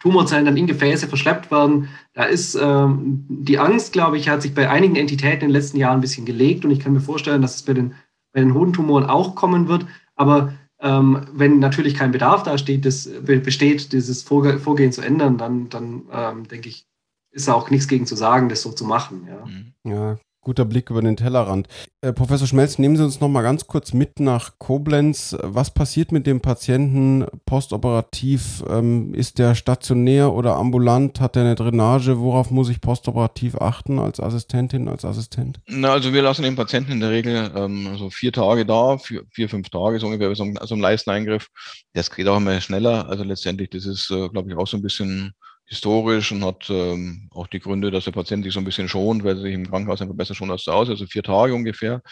[0.00, 1.88] Tumorzellen dann in Gefäße verschleppt werden.
[2.14, 5.76] Da ist ähm, die Angst, glaube ich, hat sich bei einigen Entitäten in den letzten
[5.76, 7.94] Jahren ein bisschen gelegt und ich kann mir vorstellen, dass es bei den,
[8.32, 9.86] bei den Hodentumoren auch kommen wird.
[10.16, 15.36] Aber ähm, wenn natürlich kein Bedarf da steht, das, besteht, dieses Vorge Vorgehen zu ändern,
[15.36, 16.86] dann, dann ähm, denke ich,
[17.32, 19.28] ist da auch nichts gegen zu sagen, das so zu machen.
[19.28, 19.72] Ja, mhm.
[19.84, 21.68] ja guter Blick über den Tellerrand.
[22.00, 25.36] Äh, Professor Schmelz, nehmen Sie uns noch mal ganz kurz mit nach Koblenz.
[25.42, 28.64] Was passiert mit dem Patienten postoperativ?
[28.68, 31.20] Ähm, ist der stationär oder ambulant?
[31.20, 32.18] Hat er eine Drainage?
[32.18, 35.60] Worauf muss ich postoperativ achten als Assistentin, als Assistent?
[35.66, 39.24] Na, also wir lassen den Patienten in der Regel ähm, so vier Tage da, vier,
[39.30, 41.48] vier fünf Tage so ungefähr, so so ein Leisteneingriff.
[41.92, 43.08] Das geht auch immer schneller.
[43.08, 45.34] Also letztendlich, das ist, äh, glaube ich, auch so ein bisschen
[45.70, 49.22] historisch und hat ähm, auch die Gründe, dass der Patient sich so ein bisschen schont,
[49.22, 52.02] weil er sich im Krankenhaus einfach besser schont als zu Hause, also vier Tage ungefähr.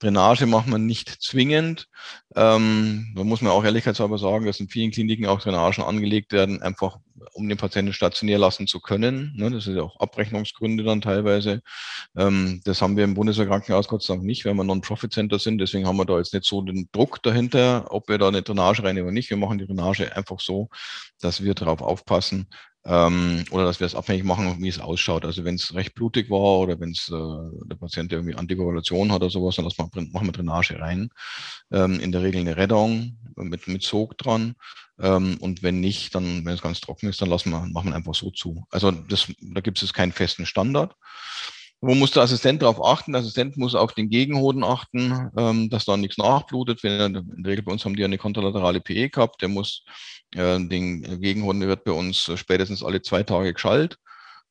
[0.00, 1.86] Drainage macht man nicht zwingend.
[2.34, 6.60] Ähm, da muss man auch ehrlichkeitshalber sagen, dass in vielen Kliniken auch Drainagen angelegt werden,
[6.60, 6.98] einfach
[7.32, 9.32] um den Patienten stationär lassen zu können.
[9.36, 11.62] Ne, das sind ja auch Abrechnungsgründe dann teilweise.
[12.16, 15.58] Ähm, das haben wir im Bundeswehrkrankenhaus Gott sei Dank nicht, weil wir Non-Profit-Center sind.
[15.58, 18.82] Deswegen haben wir da jetzt nicht so den Druck dahinter, ob wir da eine Drainage
[18.82, 19.30] rein oder nicht.
[19.30, 20.68] Wir machen die Drainage einfach so,
[21.20, 22.48] dass wir darauf aufpassen,
[22.86, 25.24] ähm, oder dass wir es abhängig machen, wie es ausschaut.
[25.24, 29.22] Also wenn es recht blutig war oder wenn es äh, der Patient irgendwie Antikoagulation hat
[29.22, 31.08] oder sowas, dann lassen wir, machen wir Drainage rein.
[31.72, 34.54] Ähm, in der Regel eine Rettung mit, mit Sog dran.
[35.00, 37.96] Ähm, und wenn nicht, dann, wenn es ganz trocken ist, dann lassen wir, machen wir
[37.96, 38.64] einfach so zu.
[38.70, 40.94] Also das, da gibt es keinen festen Standard.
[41.80, 43.12] Wo muss der Assistent darauf achten?
[43.12, 46.82] Der Assistent muss auf den Gegenhoden achten, ähm, dass da nichts nachblutet.
[46.82, 49.84] Wenn er, in der Regel bei uns haben die eine kontralaterale PE gehabt, der muss
[50.36, 54.00] den Gegenhoden wird bei uns spätestens alle zwei Tage geschallt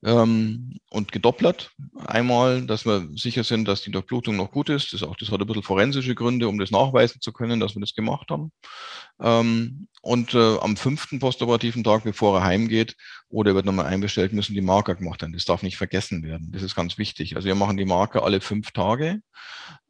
[0.03, 1.71] ähm, und gedoppelt.
[2.05, 4.93] Einmal, dass wir sicher sind, dass die Durchblutung noch gut ist.
[4.93, 7.79] Das, auch, das hat ein bisschen forensische Gründe, um das nachweisen zu können, dass wir
[7.79, 8.51] das gemacht haben.
[9.21, 12.97] Ähm, und äh, am fünften postoperativen Tag, bevor er heimgeht
[13.29, 15.33] oder wird nochmal einbestellt, müssen die Marker gemacht werden.
[15.33, 16.51] Das darf nicht vergessen werden.
[16.51, 17.37] Das ist ganz wichtig.
[17.37, 19.21] Also wir machen die Marker alle fünf Tage.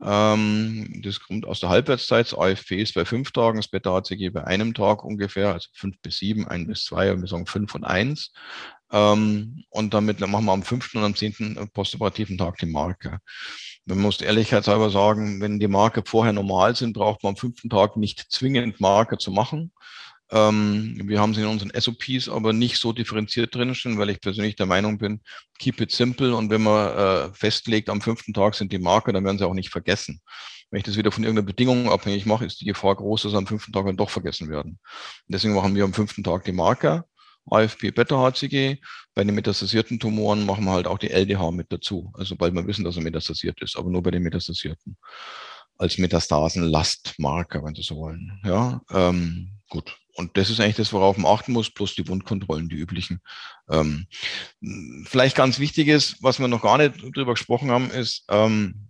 [0.01, 2.27] Ähm, das kommt aus der Halbwertszeit.
[2.27, 6.17] Das AFP ist bei fünf Tagen, das Beta-HCG bei einem Tag ungefähr, also fünf bis
[6.17, 8.31] sieben, ein bis zwei, und wir sagen fünf und eins.
[8.93, 13.17] Ähm, und damit machen wir am fünften und am zehnten postoperativen Tag die Marke.
[13.85, 17.97] Man muss ehrlichkeitshalber sagen, wenn die Marke vorher normal sind, braucht man am fünften Tag
[17.97, 19.73] nicht zwingend Marke zu machen.
[20.31, 24.55] Ähm, wir haben sie in unseren SOPs aber nicht so differenziert drinstehen, weil ich persönlich
[24.55, 25.21] der Meinung bin,
[25.59, 29.25] keep it simple und wenn man äh, festlegt, am fünften Tag sind die Marke, dann
[29.25, 30.21] werden sie auch nicht vergessen.
[30.69, 33.47] Wenn ich das wieder von irgendeiner Bedingung abhängig mache, ist die Gefahr groß, dass am
[33.47, 34.79] fünften Tag dann doch vergessen werden.
[35.27, 37.05] Deswegen machen wir am fünften Tag die Marker
[37.49, 38.77] AFP-Beta-HCG.
[39.15, 42.11] Bei den metastasierten Tumoren machen wir halt auch die LDH mit dazu.
[42.13, 44.97] Also sobald wir wissen, dass er metastasiert ist, aber nur bei den metastasierten.
[45.77, 48.39] Als Metastasen-Lastmarker, wenn Sie so wollen.
[48.43, 49.97] Ja, ähm, Gut.
[50.13, 53.21] Und das ist eigentlich das, worauf man achten muss, plus die Wundkontrollen, die üblichen.
[53.67, 54.05] Ähm,
[55.05, 58.89] vielleicht ganz wichtig ist, was wir noch gar nicht drüber gesprochen haben, ist, ähm,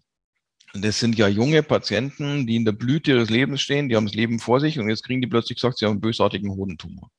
[0.73, 4.15] das sind ja junge Patienten, die in der Blüte ihres Lebens stehen, die haben das
[4.15, 7.11] Leben vor sich und jetzt kriegen die plötzlich gesagt, sie haben einen bösartigen Hodentumor.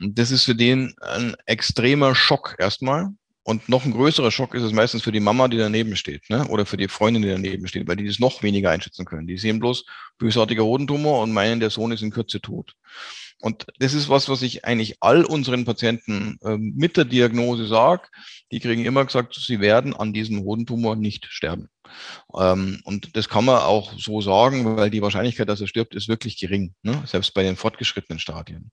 [0.00, 3.10] Und das ist für den ein extremer Schock erstmal.
[3.46, 6.48] Und noch ein größerer Schock ist es meistens für die Mama, die daneben steht, ne?
[6.48, 9.26] oder für die Freundin, die daneben steht, weil die das noch weniger einschätzen können.
[9.26, 9.84] Die sehen bloß
[10.16, 12.74] bösartiger Hodentumor und meinen, der Sohn ist in Kürze tot.
[13.40, 18.08] Und das ist was, was ich eigentlich all unseren Patienten äh, mit der Diagnose sage.
[18.52, 21.68] Die kriegen immer gesagt, sie werden an diesem Hodentumor nicht sterben.
[22.38, 26.08] Ähm, und das kann man auch so sagen, weil die Wahrscheinlichkeit, dass er stirbt, ist
[26.08, 27.02] wirklich gering, ne?
[27.06, 28.70] selbst bei den fortgeschrittenen Stadien.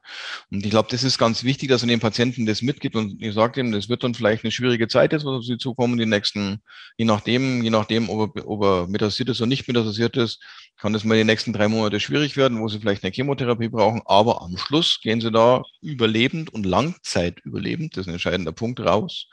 [0.50, 3.34] Und ich glaube, das ist ganz wichtig, dass man den Patienten das mitgibt und ich
[3.34, 6.06] sage ihm, das wird dann vielleicht eine schwierige Zeit jetzt, was auf sie zukommen, die
[6.06, 6.62] nächsten,
[6.98, 10.40] je nachdem, je nachdem, ob er, ob er metastasiert ist oder nicht metastasiert ist,
[10.78, 14.02] kann das mal die nächsten drei Monate schwierig werden, wo sie vielleicht eine Chemotherapie brauchen,
[14.06, 18.80] aber am Schluss gehen sie da überlebend und Langzeit überlebend, das ist ein entscheidender Punkt,
[18.80, 19.28] raus.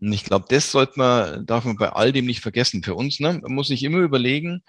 [0.00, 2.82] Und ich glaube, das sollte man, darf man bei all dem nicht vergessen.
[2.82, 4.62] Für uns, ne, man muss sich immer überlegen,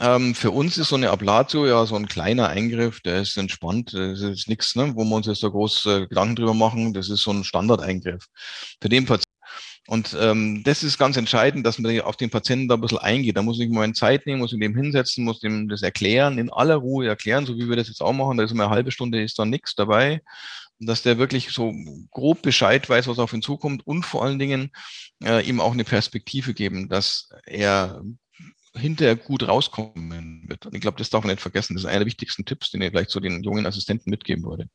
[0.00, 3.92] ähm, für uns ist so eine Ablatio ja so ein kleiner Eingriff, der ist entspannt,
[3.92, 7.10] das ist nichts, ne, wo wir uns jetzt da groß äh, Gedanken drüber machen, das
[7.10, 8.26] ist so ein Standardeingriff.
[8.80, 9.39] Für den Patienten
[9.88, 13.36] und ähm, das ist ganz entscheidend, dass man auf den Patienten da ein bisschen eingeht.
[13.36, 16.50] Da muss ich mal Zeit nehmen, muss ich dem hinsetzen, muss dem das erklären, in
[16.50, 18.36] aller Ruhe erklären, so wie wir das jetzt auch machen.
[18.36, 20.20] Da ist immer eine halbe Stunde, ist da nichts dabei
[20.80, 21.74] dass der wirklich so
[22.10, 24.70] grob Bescheid weiß, was auf ihn zukommt und vor allen Dingen
[25.22, 28.02] äh, ihm auch eine Perspektive geben, dass er
[28.74, 30.66] hinterher gut rauskommen wird.
[30.66, 31.74] Und ich glaube, das darf man nicht vergessen.
[31.74, 34.68] Das ist einer der wichtigsten Tipps, den ich vielleicht zu den jungen Assistenten mitgeben würde.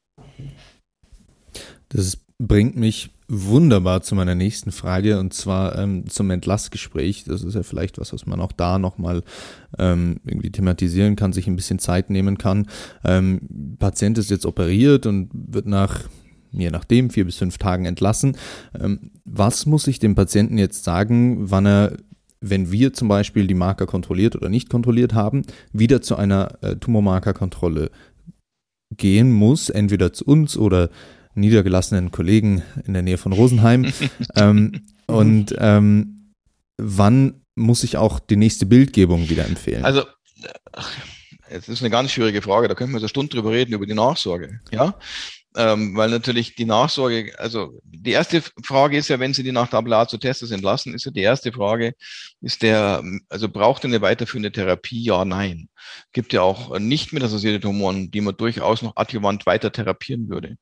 [1.95, 7.23] Das bringt mich wunderbar zu meiner nächsten Frage und zwar ähm, zum Entlassgespräch.
[7.23, 9.23] Das ist ja vielleicht was, was man auch da nochmal
[9.79, 12.67] ähm, irgendwie thematisieren kann, sich ein bisschen Zeit nehmen kann.
[13.05, 16.01] Ähm, Patient ist jetzt operiert und wird nach
[16.51, 18.37] je nachdem, vier bis fünf Tagen entlassen.
[18.79, 21.97] Ähm, was muss ich dem Patienten jetzt sagen, wann er,
[22.41, 25.43] wenn wir zum Beispiel die Marker kontrolliert oder nicht kontrolliert haben,
[25.73, 27.89] wieder zu einer äh, Tumormarkerkontrolle
[28.95, 30.89] gehen muss, entweder zu uns oder
[31.35, 33.91] niedergelassenen Kollegen in der Nähe von Rosenheim.
[34.35, 36.33] ähm, und ähm,
[36.77, 39.85] wann muss ich auch die nächste Bildgebung wieder empfehlen?
[39.85, 40.03] Also,
[41.49, 42.67] es ist eine ganz schwierige Frage.
[42.67, 44.59] Da könnten wir so eine Stunde drüber reden, über die Nachsorge.
[44.71, 44.95] Ja,
[45.55, 49.69] ähm, weil natürlich die Nachsorge, also die erste Frage ist ja, wenn Sie die nach
[49.69, 51.95] Tablatio Testes entlassen, ist ja die erste Frage,
[52.41, 55.01] ist der, also braucht er eine weiterführende Therapie?
[55.01, 55.69] Ja, nein.
[56.13, 60.57] Gibt ja auch nicht metastasisierte Tumoren, die man durchaus noch adjuvant weiter therapieren würde.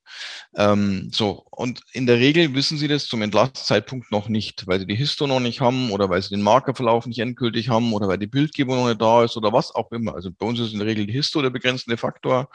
[0.55, 4.85] Ähm, so, und in der Regel wissen Sie das zum Entlastzeitpunkt noch nicht, weil Sie
[4.87, 8.17] die Histo noch nicht haben oder weil Sie den Markerverlauf nicht endgültig haben oder weil
[8.17, 10.15] die Bildgebung noch nicht da ist oder was auch immer.
[10.15, 12.49] Also bei uns ist in der Regel die Histo der begrenzende Faktor.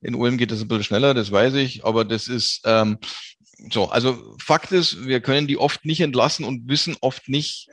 [0.00, 2.98] In Ulm geht das ein bisschen schneller, das weiß ich, aber das ist ähm,
[3.70, 3.88] so.
[3.88, 7.70] Also Fakt ist, wir können die oft nicht entlassen und wissen oft nicht,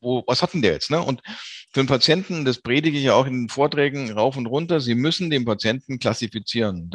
[0.00, 0.90] wo, was hat denn der jetzt?
[0.90, 1.02] Ne?
[1.02, 1.22] Und
[1.70, 4.94] für den Patienten, das predige ich ja auch in den Vorträgen rauf und runter, Sie
[4.94, 6.90] müssen den Patienten klassifizieren.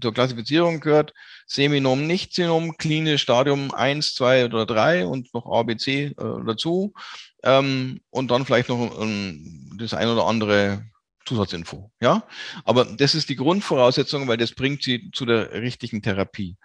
[0.00, 1.12] Zur Klassifizierung gehört
[1.46, 6.14] Seminom, Nicht-Senom, klinisch Stadium 1, 2 oder 3 und noch ABC äh,
[6.46, 6.94] dazu.
[7.42, 10.84] Ähm, und dann vielleicht noch ähm, das ein oder andere
[11.26, 11.90] Zusatzinfo.
[12.00, 12.22] Ja,
[12.64, 16.56] aber das ist die Grundvoraussetzung, weil das bringt sie zu der richtigen Therapie.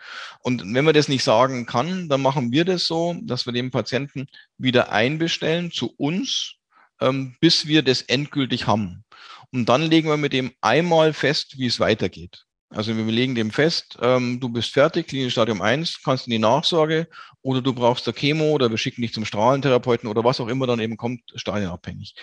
[0.42, 3.72] Und wenn man das nicht sagen kann, dann machen wir das so, dass wir den
[3.72, 6.56] Patienten wieder einbestellen zu uns,
[7.02, 9.04] ähm, bis wir das endgültig haben.
[9.52, 12.46] Und dann legen wir mit dem einmal fest, wie es weitergeht.
[12.70, 16.40] Also wir legen dem fest, ähm, du bist fertig, Klinisch Stadium 1, kannst in die
[16.40, 17.10] Nachsorge
[17.42, 20.68] oder du brauchst der Chemo oder wir schicken dich zum Strahlentherapeuten oder was auch immer
[20.68, 22.16] dann eben kommt, stadienabhängig.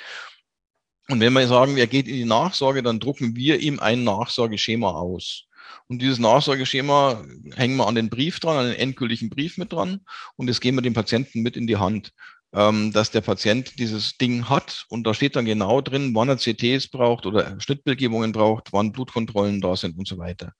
[1.11, 4.91] Und wenn wir sagen, er geht in die Nachsorge, dann drucken wir ihm ein Nachsorgeschema
[4.91, 5.45] aus.
[5.87, 10.01] Und dieses Nachsorgeschema hängen wir an den Brief dran, an den endgültigen Brief mit dran
[10.37, 12.13] und das geben wir dem Patienten mit in die Hand
[12.55, 16.39] ähm, dass der Patient dieses Ding hat und da steht dann genau drin, wann er
[16.39, 20.53] CTs braucht oder Schnittbildgebungen braucht, wann Blutkontrollen da sind und so weiter.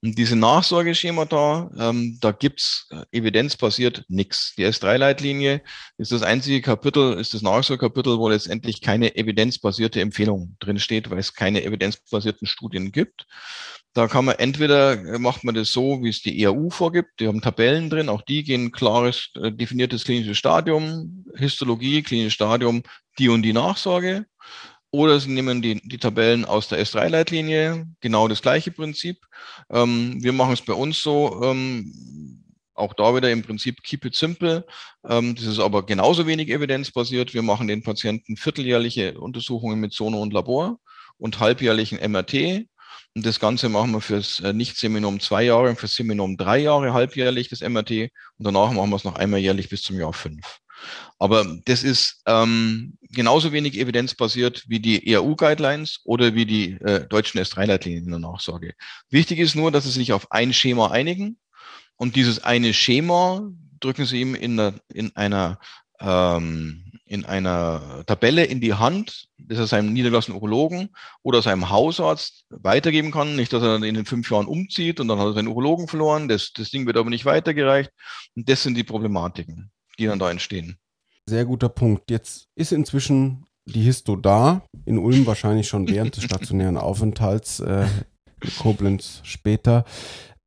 [0.00, 4.54] Und diese Nachsorgeschema da, ähm, da gibt's äh, evidenzbasiert nichts.
[4.56, 5.62] Die S3-Leitlinie
[5.98, 11.18] ist das einzige Kapitel, ist das Nachsorgekapitel, wo letztendlich keine evidenzbasierte Empfehlung drin steht, weil
[11.18, 13.26] es keine evidenzbasierten Studien gibt.
[13.94, 17.20] Da kann man entweder äh, macht man das so, wie es die EAU vorgibt.
[17.20, 22.82] Die haben Tabellen drin, auch die gehen klares, äh, definiertes klinisches Stadium, Histologie, klinisches Stadium,
[23.18, 24.26] die und die Nachsorge.
[24.90, 29.18] Oder sie nehmen die, die Tabellen aus der S3-Leitlinie, genau das gleiche Prinzip.
[29.70, 34.16] Ähm, wir machen es bei uns so, ähm, auch da wieder im Prinzip keep it
[34.16, 34.66] simple.
[35.08, 37.32] Ähm, das ist aber genauso wenig evidenzbasiert.
[37.32, 40.78] Wir machen den Patienten vierteljährliche Untersuchungen mit Sono und Labor
[41.16, 42.66] und halbjährlichen MRT
[43.16, 46.92] Und das Ganze machen wir fürs äh, Nicht-Seminom zwei Jahre und fürs Seminom drei Jahre
[46.92, 47.90] halbjährlich, das MRT.
[47.90, 48.10] Und
[48.46, 50.58] danach machen wir es noch einmal jährlich bis zum Jahr fünf.
[51.18, 57.40] Aber das ist ähm, genauso wenig evidenzbasiert wie die EAU-Guidelines oder wie die äh, deutschen
[57.40, 58.74] S3-Leitlinien in der Nachsorge.
[59.10, 61.38] Wichtig ist nur, dass sie sich auf ein Schema einigen
[61.96, 63.48] und dieses eine Schema
[63.80, 65.58] drücken sie ihm in, der, in einer
[66.00, 70.90] ähm, in einer Tabelle in die Hand, das er seinem niedergelassenen Urologen
[71.22, 73.36] oder seinem Hausarzt weitergeben kann.
[73.36, 75.86] Nicht, dass er dann in den fünf Jahren umzieht und dann hat er seinen Urologen
[75.86, 76.28] verloren.
[76.28, 77.90] Das, das Ding wird aber nicht weitergereicht.
[78.34, 80.76] Und das sind die Problematiken, die dann da entstehen.
[81.26, 82.10] Sehr guter Punkt.
[82.10, 87.86] Jetzt ist inzwischen die Histo da, in Ulm wahrscheinlich schon während des stationären Aufenthalts, äh,
[88.42, 89.84] in Koblenz später.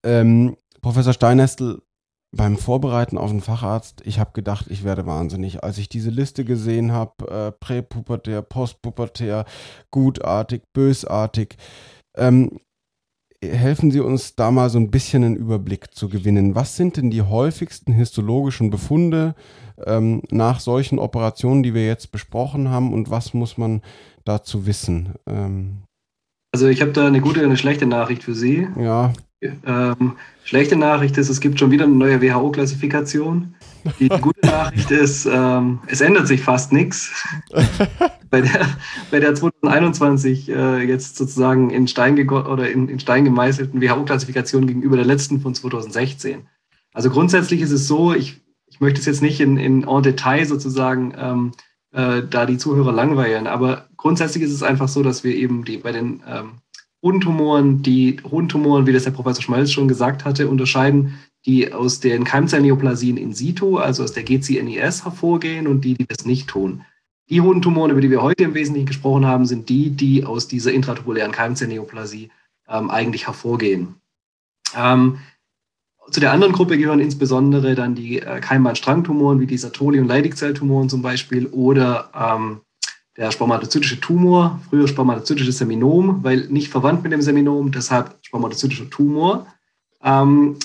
[0.04, 1.82] Ähm, Professor Steinestel,
[2.36, 5.64] beim Vorbereiten auf einen Facharzt, ich habe gedacht, ich werde wahnsinnig.
[5.64, 9.46] Als ich diese Liste gesehen habe, äh, präpubertär, postpubertär,
[9.92, 11.56] gutartig, bösartig,
[12.18, 12.60] ähm,
[13.44, 16.56] helfen Sie uns da mal so ein bisschen einen Überblick zu gewinnen.
[16.56, 19.36] Was sind denn die häufigsten histologischen Befunde
[19.86, 23.82] ähm, nach solchen Operationen, die wir jetzt besprochen haben und was muss man
[24.26, 25.14] dazu wissen?
[25.28, 25.84] Ähm,
[26.54, 28.68] also ich habe da eine gute und eine schlechte Nachricht für Sie.
[28.78, 29.14] Ja.
[29.42, 30.14] Ähm,
[30.44, 33.54] schlechte Nachricht ist, es gibt schon wieder eine neue WHO-Klassifikation.
[34.00, 37.12] Die gute Nachricht ist, ähm, es ändert sich fast nichts.
[38.30, 38.68] Bei der,
[39.10, 44.98] bei der 2021 äh, jetzt sozusagen in Stein, oder in, in Stein gemeißelten WHO-Klassifikation gegenüber
[44.98, 46.46] der letzten von 2016.
[46.94, 50.46] Also grundsätzlich ist es so, ich, ich möchte es jetzt nicht in, in en Detail
[50.46, 51.52] sozusagen ähm,
[51.94, 55.78] äh, da die Zuhörer langweilen, aber grundsätzlich ist es einfach so, dass wir eben die,
[55.78, 56.56] bei den ähm,
[57.04, 62.24] Hodentumoren, die Hodentumoren, wie das der Professor Schmalz schon gesagt hatte, unterscheiden, die aus den
[62.24, 66.84] Keimzellneoplasien in situ, also aus der GCNIS hervorgehen und die, die das nicht tun.
[67.30, 70.72] Die Hodentumoren, über die wir heute im Wesentlichen gesprochen haben, sind die, die aus dieser
[70.72, 72.32] intratubulären Keimzellneoplasie
[72.68, 73.96] ähm, eigentlich hervorgehen.
[74.76, 75.20] Ähm,
[76.10, 80.90] zu der anderen Gruppe gehören insbesondere dann die äh, Keimbahn-Strangtumoren, wie die Sertoli- und Leidigzelltumoren
[80.90, 82.62] zum Beispiel, oder ähm,
[83.18, 89.48] der spermatozytische Tumor, früher spermatozytisches Seminom, weil nicht verwandt mit dem Seminom, deshalb spermatozytischer Tumor.
[90.04, 90.58] Ähm,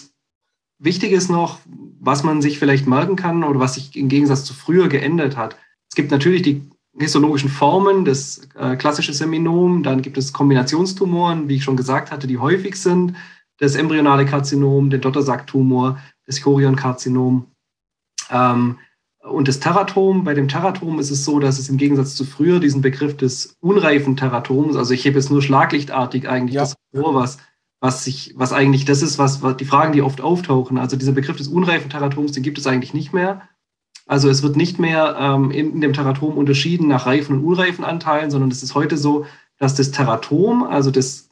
[0.78, 1.61] wichtig ist noch,
[1.98, 5.57] was man sich vielleicht merken kann oder was sich im Gegensatz zu früher geändert hat.
[5.88, 6.62] Es gibt natürlich die
[6.98, 12.26] histologischen Formen, das äh, klassische Seminom, dann gibt es Kombinationstumoren, wie ich schon gesagt hatte,
[12.26, 13.14] die häufig sind,
[13.59, 17.46] das embryonale Karzinom, den Dottersacktumor, das Chorionkarzinom.
[18.30, 18.78] Ähm,
[19.23, 22.59] und das Teratom, bei dem Teratom ist es so, dass es im Gegensatz zu früher
[22.59, 26.62] diesen Begriff des unreifen Teratoms, also ich hebe jetzt nur schlaglichtartig eigentlich ja.
[26.62, 27.39] das vor, was,
[27.81, 30.77] was, sich, was eigentlich das ist, was, was die Fragen, die oft auftauchen.
[30.77, 33.43] Also dieser Begriff des unreifen Teratoms, den gibt es eigentlich nicht mehr.
[34.07, 37.85] Also es wird nicht mehr ähm, in, in, dem Teratom unterschieden nach reifen und unreifen
[37.85, 39.27] Anteilen, sondern es ist heute so,
[39.59, 41.29] dass das Teratom, also das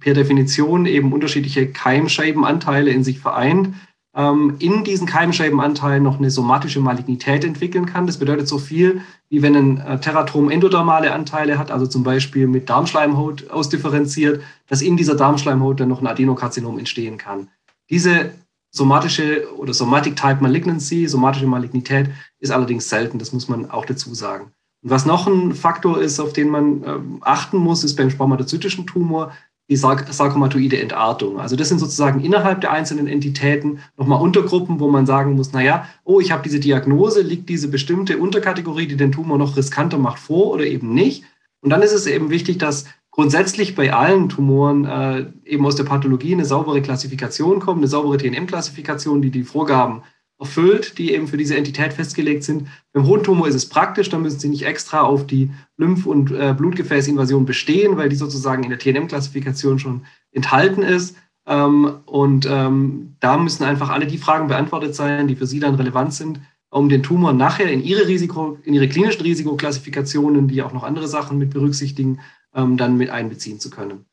[0.00, 3.74] per Definition eben unterschiedliche Keimscheibenanteile in sich vereint,
[4.16, 8.06] in diesen Keimscheibenanteilen noch eine somatische Malignität entwickeln kann.
[8.06, 12.46] Das bedeutet so viel, wie wenn ein äh, Teratom endodermale Anteile hat, also zum Beispiel
[12.46, 17.48] mit Darmschleimhaut ausdifferenziert, dass in dieser Darmschleimhaut dann noch ein Adenokarzinom entstehen kann.
[17.90, 18.30] Diese
[18.70, 24.14] somatische oder Somatic Type Malignancy, somatische Malignität, ist allerdings selten, das muss man auch dazu
[24.14, 24.52] sagen.
[24.84, 28.86] Und was noch ein Faktor ist, auf den man äh, achten muss, ist beim spermatozytischen
[28.86, 29.32] Tumor,
[29.70, 31.40] die Sark sarkomatoide Entartung.
[31.40, 35.86] Also das sind sozusagen innerhalb der einzelnen Entitäten nochmal Untergruppen, wo man sagen muss, naja,
[36.04, 40.18] oh, ich habe diese Diagnose, liegt diese bestimmte Unterkategorie, die den Tumor noch riskanter macht,
[40.18, 41.24] vor oder eben nicht.
[41.60, 45.84] Und dann ist es eben wichtig, dass grundsätzlich bei allen Tumoren äh, eben aus der
[45.84, 50.02] Pathologie eine saubere Klassifikation kommt, eine saubere TNM-Klassifikation, die die Vorgaben
[50.44, 52.68] erfüllt, die eben für diese Entität festgelegt sind.
[52.92, 56.54] Beim Hodentumor ist es praktisch, da müssen Sie nicht extra auf die Lymph- und äh,
[56.56, 61.16] Blutgefäßinvasion bestehen, weil die sozusagen in der TNM-Klassifikation schon enthalten ist.
[61.46, 65.74] Ähm, und ähm, da müssen einfach alle die Fragen beantwortet sein, die für Sie dann
[65.74, 66.40] relevant sind,
[66.70, 71.08] um den Tumor nachher in Ihre Risiko, in Ihre klinischen Risikoklassifikationen, die auch noch andere
[71.08, 72.20] Sachen mit berücksichtigen,
[72.54, 74.04] ähm, dann mit einbeziehen zu können.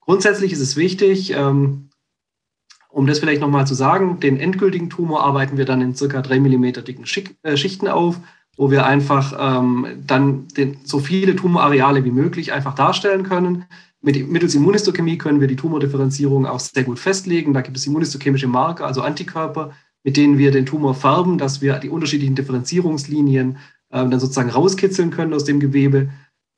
[0.00, 1.87] Grundsätzlich ist es wichtig, ähm,
[2.98, 6.40] um das vielleicht nochmal zu sagen, den endgültigen Tumor arbeiten wir dann in circa drei
[6.40, 7.04] Millimeter dicken
[7.44, 8.18] äh, Schichten auf,
[8.56, 13.66] wo wir einfach ähm, dann den, so viele Tumorareale wie möglich einfach darstellen können.
[14.00, 17.54] Mit, mittels Immunistochemie können wir die Tumordifferenzierung auch sehr gut festlegen.
[17.54, 19.70] Da gibt es immunistochemische Marker, also Antikörper,
[20.02, 23.58] mit denen wir den Tumor färben, dass wir die unterschiedlichen Differenzierungslinien
[23.90, 26.08] äh, dann sozusagen rauskitzeln können aus dem Gewebe.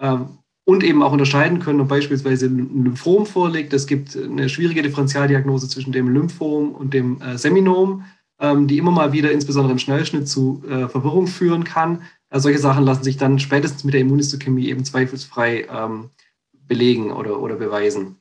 [0.01, 3.73] Ähm, und eben auch unterscheiden können, ob beispielsweise ein Lymphom vorliegt.
[3.73, 8.05] Es gibt eine schwierige Differentialdiagnose zwischen dem Lymphom und dem äh, Seminom,
[8.41, 12.03] ähm, die immer mal wieder insbesondere im Schnellschnitt zu äh, Verwirrung führen kann.
[12.29, 16.11] Also solche Sachen lassen sich dann spätestens mit der Immunistochemie eben zweifelsfrei ähm,
[16.53, 18.17] belegen oder, oder beweisen.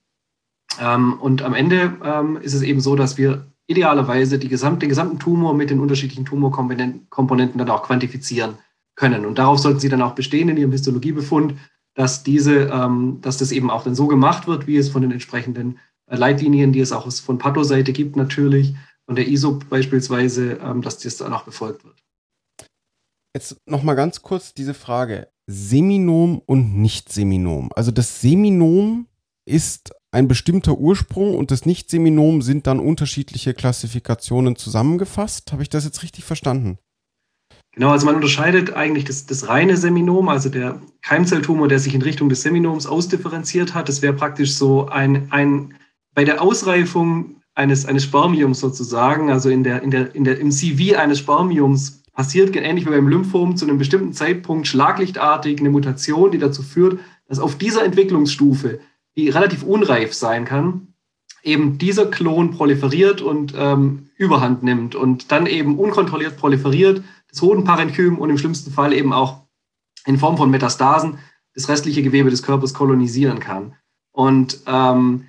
[0.82, 4.90] Ähm, und am Ende ähm, ist es eben so, dass wir idealerweise die gesamt, den
[4.90, 8.56] gesamten Tumor mit den unterschiedlichen Tumorkomponenten dann auch quantifizieren
[8.96, 9.26] können.
[9.26, 11.54] Und darauf sollten Sie dann auch bestehen in Ihrem Histologiebefund,
[11.96, 15.12] dass diese, ähm, dass das eben auch dann so gemacht wird, wie es von den
[15.12, 18.74] entsprechenden äh, Leitlinien, die es auch von Patho-Seite gibt, natürlich,
[19.06, 22.04] von der ISO beispielsweise, ähm, dass das dann auch befolgt wird.
[23.36, 25.28] Jetzt nochmal ganz kurz diese Frage.
[25.48, 27.72] Seminom und Nicht-Seminom.
[27.76, 29.08] Also das Seminom
[29.48, 35.52] ist ein bestimmter Ursprung und das Nicht-Seminom sind dann unterschiedliche Klassifikationen zusammengefasst.
[35.52, 36.78] Habe ich das jetzt richtig verstanden?
[37.74, 42.02] Genau, also man unterscheidet eigentlich das, das reine Seminom, also der Keimzelltumor, der sich in
[42.02, 43.88] Richtung des Seminoms ausdifferenziert hat.
[43.88, 45.76] Das wäre praktisch so ein, ein
[46.14, 50.52] bei der Ausreifung eines, eines Spermiums sozusagen, also in der, in der, in der, im
[50.52, 56.32] CV eines Spermiums passiert ähnlich wie beim Lymphom zu einem bestimmten Zeitpunkt schlaglichtartig eine Mutation,
[56.32, 58.80] die dazu führt, dass auf dieser Entwicklungsstufe
[59.16, 60.94] die relativ unreif sein kann,
[61.44, 68.18] eben dieser Klon proliferiert und ähm, Überhand nimmt und dann eben unkontrolliert proliferiert, das Hodenparenchym
[68.18, 69.42] und im schlimmsten Fall eben auch
[70.06, 71.20] in Form von Metastasen
[71.54, 73.76] das restliche Gewebe des Körpers kolonisieren kann.
[74.12, 75.26] Und ähm,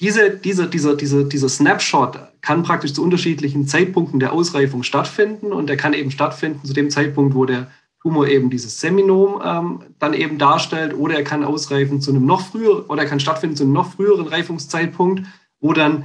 [0.00, 5.68] diese, diese, dieser, dieser, dieser Snapshot kann praktisch zu unterschiedlichen Zeitpunkten der Ausreifung stattfinden und
[5.68, 10.14] der kann eben stattfinden zu dem Zeitpunkt, wo der Tumor eben dieses Seminom ähm, dann
[10.14, 13.64] eben darstellt oder er kann ausreifen zu einem noch früheren oder er kann stattfinden zu
[13.64, 15.26] einem noch früheren Reifungszeitpunkt,
[15.60, 16.04] wo dann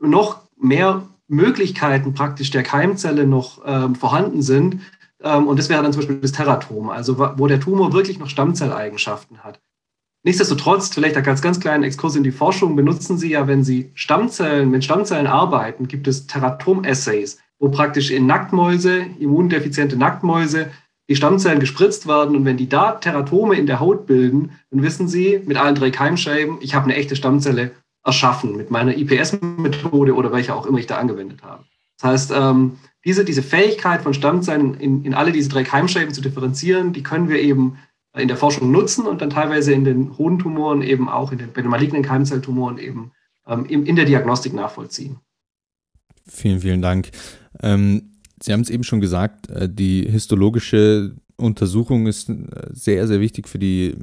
[0.00, 4.80] noch mehr Möglichkeiten praktisch der Keimzelle noch ähm, vorhanden sind.
[5.22, 8.28] Ähm, und das wäre dann zum Beispiel das Teratom, also wo der Tumor wirklich noch
[8.28, 9.60] Stammzelleigenschaften hat.
[10.22, 13.90] Nichtsdestotrotz, vielleicht ein ganz, ganz kleinen Exkurs in die Forschung, benutzen Sie ja, wenn Sie
[13.94, 20.70] Stammzellen, mit Stammzellen arbeiten, gibt es Teratom-Assays, wo praktisch in Nacktmäuse, immundefiziente Nacktmäuse,
[21.08, 25.08] die Stammzellen gespritzt werden und wenn die da Teratome in der Haut bilden, dann wissen
[25.08, 27.72] Sie mit allen drei Keimscheiben, ich habe eine echte Stammzelle
[28.04, 31.64] erschaffen mit meiner IPS-Methode oder welche auch immer ich da angewendet habe.
[32.00, 36.20] Das heißt, ähm, diese, diese Fähigkeit von Stammzellen in, in alle diese drei Keimscheiben zu
[36.20, 37.78] differenzieren, die können wir eben
[38.16, 41.62] in der Forschung nutzen und dann teilweise in den Hodentumoren eben auch in den, bei
[41.62, 43.12] malignen Keimzelltumoren eben
[43.46, 45.18] ähm, in, in der Diagnostik nachvollziehen.
[46.26, 47.10] Vielen, vielen Dank.
[47.62, 48.10] Ähm,
[48.42, 52.34] Sie haben es eben schon gesagt, äh, die histologische Untersuchung ist äh,
[52.70, 53.94] sehr, sehr wichtig für die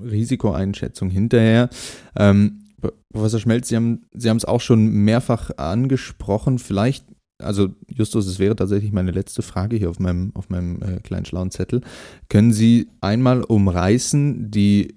[0.00, 1.68] Risikoeinschätzung hinterher.
[2.16, 2.64] Ähm,
[3.12, 6.58] Professor Schmelz, Sie haben Sie es auch schon mehrfach angesprochen.
[6.58, 7.04] Vielleicht,
[7.38, 11.24] also Justus, es wäre tatsächlich meine letzte Frage hier auf meinem, auf meinem äh, kleinen
[11.24, 11.82] schlauen Zettel.
[12.28, 14.96] Können Sie einmal umreißen die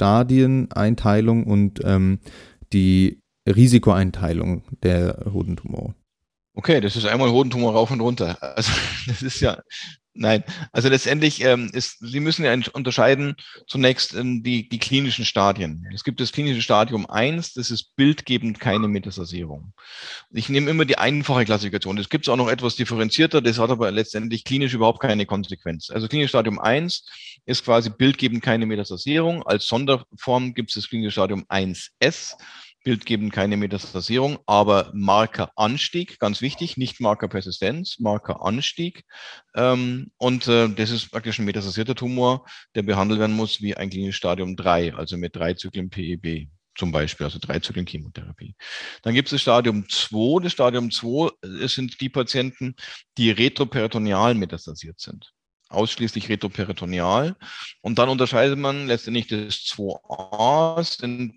[0.00, 2.18] Stadieneinteilung und ähm,
[2.72, 5.94] die Risikoeinteilung der Hodentumore?
[6.54, 8.36] Okay, das ist einmal Hodentumor rauf und runter.
[8.42, 8.72] Also
[9.06, 9.62] das ist ja,
[10.14, 10.44] nein.
[10.72, 13.36] Also letztendlich ähm, ist, Sie müssen ja unterscheiden
[13.66, 15.86] zunächst ähm, die, die klinischen Stadien.
[15.94, 19.72] Es gibt das klinische Stadium 1, das ist bildgebend keine Metastasierung.
[20.30, 21.98] Ich nehme immer die einfache Klassifikation.
[21.98, 25.90] Es gibt auch noch etwas differenzierter, das hat aber letztendlich klinisch überhaupt keine Konsequenz.
[25.90, 27.04] Also klinisches Stadium 1
[27.46, 29.42] ist quasi bildgebend keine Metastasierung.
[29.44, 32.34] Als Sonderform gibt es das klinische Stadium 1S
[32.82, 39.04] bildgebend keine Metastasierung, aber Markeranstieg, ganz wichtig, nicht Markerpersistenz, Markeranstieg.
[39.54, 43.90] Ähm, und äh, das ist praktisch ein metastasierter Tumor, der behandelt werden muss wie ein
[43.90, 48.54] klinisches Stadium 3, also mit drei Zyklen PEB zum Beispiel, also drei Zyklen Chemotherapie.
[49.02, 50.42] Dann gibt es das Stadium 2.
[50.44, 52.74] Das Stadium 2 äh, sind die Patienten,
[53.18, 55.32] die retroperitoneal metastasiert sind
[55.72, 57.36] ausschließlich retroperitoneal.
[57.80, 61.34] Und dann unterscheidet man letztendlich das 2a, sind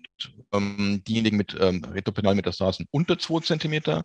[0.52, 4.02] ähm, diejenigen mit ähm, Retroperitonealmetastasen unter 2 cm.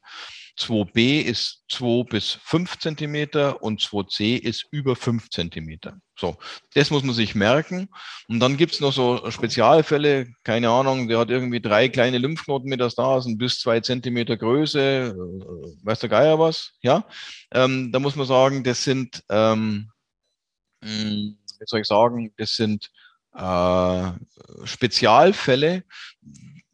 [0.59, 5.79] 2b ist 2 bis 5 cm und 2c ist über 5 cm.
[6.17, 6.37] So,
[6.75, 7.89] das muss man sich merken.
[8.27, 13.37] Und dann gibt es noch so Spezialfälle, keine Ahnung, der hat irgendwie drei kleine Lymphknotenmetastasen
[13.37, 17.05] bis 2 cm Größe, äh, weiß der Geier was, ja.
[17.53, 19.89] Ähm, da muss man sagen, das sind ähm,
[20.81, 22.91] hm, wie soll ich sagen, das sind
[23.33, 24.11] äh,
[24.65, 25.83] Spezialfälle,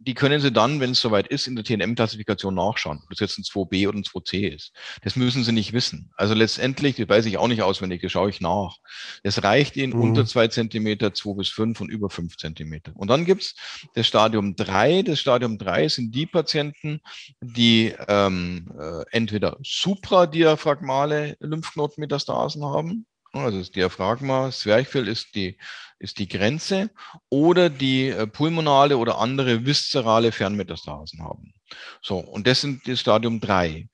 [0.08, 3.38] die können Sie dann, wenn es soweit ist, in der TNM-Klassifikation nachschauen, ob das jetzt
[3.38, 4.72] ein 2b oder ein 2c ist.
[5.02, 6.12] Das müssen Sie nicht wissen.
[6.16, 8.78] Also letztendlich, das weiß ich auch nicht auswendig, das schaue ich nach.
[9.24, 10.02] Es reicht Ihnen mhm.
[10.02, 12.94] unter zwei Zentimeter, zwei bis fünf und über fünf Zentimeter.
[12.96, 13.56] Und dann gibt's
[13.96, 15.02] das Stadium drei.
[15.02, 17.02] Das Stadium drei sind die Patienten,
[17.42, 23.06] die ähm, äh, entweder supradiaphragmale Lymphknotenmetastasen haben,
[23.46, 25.58] also das Diaphragma, Zwerchfell ist die,
[26.00, 26.90] ist die Grenze
[27.30, 31.54] oder die äh, pulmonale oder andere viszerale Fernmetastasen haben.
[32.02, 33.88] So, und das sind das Stadium drei.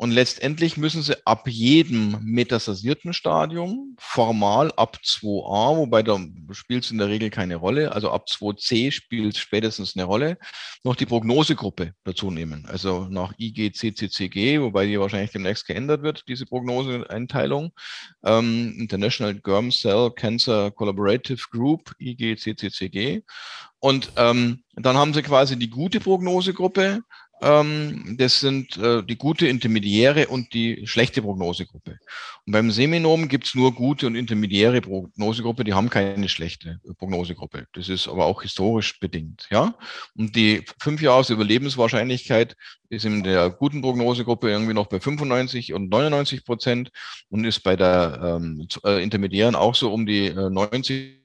[0.00, 6.18] Und letztendlich müssen sie ab jedem metastasierten Stadium, formal ab 2a, wobei da
[6.52, 10.38] spielt es in der Regel keine Rolle, also ab 2c spielt spätestens eine Rolle,
[10.84, 12.64] noch die Prognosegruppe dazu nehmen.
[12.64, 17.72] Also nach IG, CCCG, wobei die wahrscheinlich demnächst geändert wird, diese Prognoseeinteilung.
[18.24, 23.20] Ähm, International Germ Cell Cancer Collaborative Group, IG, CCCG.
[23.80, 27.02] Und ähm, dann haben sie quasi die gute Prognosegruppe,
[27.40, 31.98] das sind äh, die gute Intermediäre und die schlechte Prognosegruppe.
[32.46, 37.66] Und beim Seminom gibt's nur gute und intermediäre Prognosegruppe, die haben keine schlechte Prognosegruppe.
[37.72, 39.46] Das ist aber auch historisch bedingt.
[39.50, 39.74] Ja?
[40.14, 42.56] Und die fünf Jahres Überlebenswahrscheinlichkeit
[42.90, 46.90] ist in der guten Prognosegruppe irgendwie noch bei 95 und 99 Prozent
[47.30, 51.19] und ist bei der ähm, äh, intermediären auch so um die äh, 90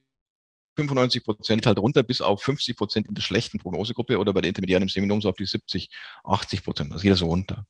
[0.76, 4.50] 95 Prozent halt runter bis auf 50 Prozent in der schlechten Prognosegruppe oder bei der
[4.50, 5.90] Intermediären im Seminom so auf die 70,
[6.24, 6.94] 80 Prozent.
[6.94, 7.66] Das geht so runter.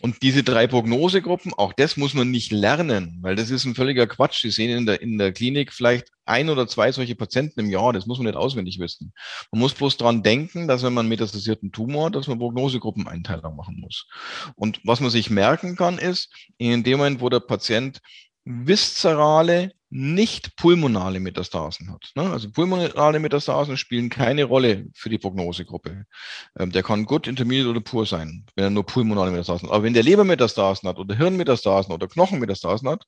[0.00, 4.06] Und diese drei Prognosegruppen, auch das muss man nicht lernen, weil das ist ein völliger
[4.06, 4.42] Quatsch.
[4.42, 7.92] Sie sehen in der, in der Klinik vielleicht ein oder zwei solche Patienten im Jahr.
[7.92, 9.12] Das muss man nicht auswendig wissen.
[9.50, 14.06] Man muss bloß dran denken, dass wenn man metastasierten Tumor dass man Prognosegruppeneinteilung machen muss.
[14.54, 18.00] Und was man sich merken kann, ist, in dem Moment, wo der Patient
[18.44, 22.10] viszerale nicht pulmonale Metastasen hat.
[22.14, 22.30] Ne?
[22.30, 26.04] Also pulmonale Metastasen spielen keine Rolle für die Prognosegruppe.
[26.58, 29.74] Ähm, der kann gut, intermediate oder pur sein, wenn er nur pulmonale Metastasen hat.
[29.74, 33.04] Aber wenn der Lebermetastasen hat oder Hirnmetastasen oder Knochenmetastasen hat,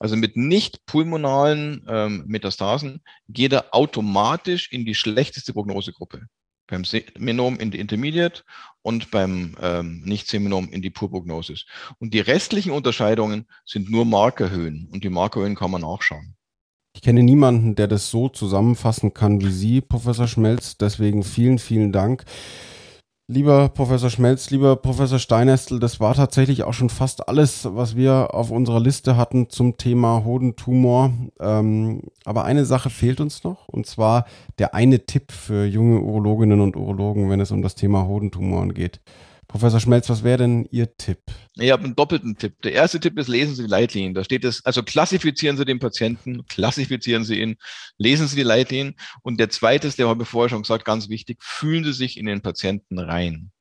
[0.00, 6.26] also mit nicht pulmonalen ähm, Metastasen, geht er automatisch in die schlechteste Prognosegruppe
[6.66, 8.42] beim Seminom in die Intermediate
[8.82, 11.66] und beim ähm, Nicht-Seminom in die Purprognosis.
[11.98, 16.36] Und die restlichen Unterscheidungen sind nur Markerhöhen und die Markerhöhen kann man nachschauen.
[16.94, 20.78] Ich kenne niemanden, der das so zusammenfassen kann wie Sie, Professor Schmelz.
[20.78, 22.24] Deswegen vielen, vielen Dank.
[23.26, 28.34] Lieber Professor Schmelz, lieber Professor Steinestel, das war tatsächlich auch schon fast alles, was wir
[28.34, 31.10] auf unserer Liste hatten zum Thema Hodentumor.
[31.40, 34.26] Ähm, aber eine Sache fehlt uns noch, und zwar
[34.58, 39.00] der eine Tipp für junge Urologinnen und Urologen, wenn es um das Thema Hodentumoren geht.
[39.54, 41.20] Professor Schmelz, was wäre denn Ihr Tipp?
[41.54, 42.60] Ich habe einen doppelten Tipp.
[42.62, 44.12] Der erste Tipp ist, lesen Sie die Leitlinien.
[44.12, 47.54] Da steht es, also klassifizieren Sie den Patienten, klassifizieren Sie ihn,
[47.96, 48.96] lesen Sie die Leitlinien.
[49.22, 52.18] Und der zweite ist, der habe ich vorher schon gesagt, ganz wichtig, fühlen Sie sich
[52.18, 53.52] in den Patienten rein.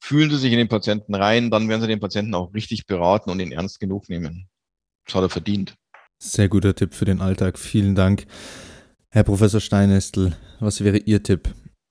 [0.00, 3.28] Fühlen Sie sich in den Patienten rein, dann werden Sie den Patienten auch richtig beraten
[3.28, 4.48] und ihn ernst genug nehmen.
[5.04, 5.74] Das hat er verdient.
[6.18, 7.58] Sehr guter Tipp für den Alltag.
[7.58, 8.24] Vielen Dank.
[9.10, 11.50] Herr Professor Steinestel, was wäre Ihr Tipp?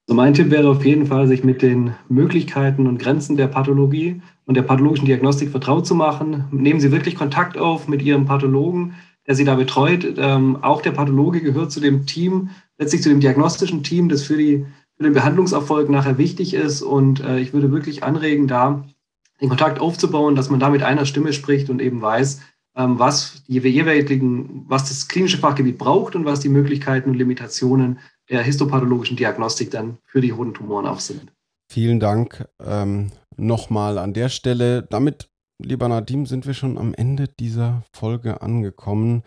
[0.09, 4.23] Also mein Tipp wäre auf jeden Fall, sich mit den Möglichkeiten und Grenzen der Pathologie
[4.47, 6.45] und der pathologischen Diagnostik vertraut zu machen.
[6.49, 8.95] Nehmen Sie wirklich Kontakt auf mit Ihrem Pathologen,
[9.27, 10.15] der Sie da betreut.
[10.17, 12.49] Ähm, auch der Pathologe gehört zu dem Team,
[12.79, 14.65] letztlich zu dem diagnostischen Team, das für, die,
[14.97, 16.81] für den Behandlungserfolg nachher wichtig ist.
[16.81, 18.83] Und äh, ich würde wirklich anregen, da
[19.39, 22.41] den Kontakt aufzubauen, dass man da mit einer Stimme spricht und eben weiß,
[22.87, 27.99] was die jeweiligen, was das klinische Fachgebiet braucht und was die Möglichkeiten und Limitationen
[28.29, 31.31] der histopathologischen Diagnostik dann für die Hodentumoren auch sind.
[31.71, 34.83] Vielen Dank ähm, nochmal an der Stelle.
[34.83, 35.29] Damit,
[35.61, 39.23] lieber Nadim, sind wir schon am Ende dieser Folge angekommen.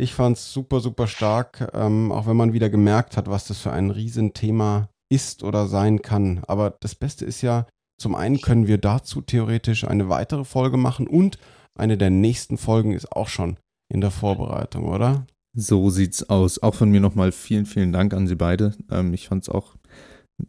[0.00, 3.58] Ich fand es super, super stark, ähm, auch wenn man wieder gemerkt hat, was das
[3.58, 6.42] für ein Riesenthema ist oder sein kann.
[6.46, 7.66] Aber das Beste ist ja,
[8.00, 11.38] zum einen können wir dazu theoretisch eine weitere Folge machen und
[11.78, 13.56] eine der nächsten Folgen ist auch schon
[13.88, 15.26] in der Vorbereitung, oder?
[15.54, 16.62] So sieht's aus.
[16.62, 18.74] Auch von mir nochmal vielen, vielen Dank an Sie beide.
[18.90, 19.76] Ähm, ich fand's auch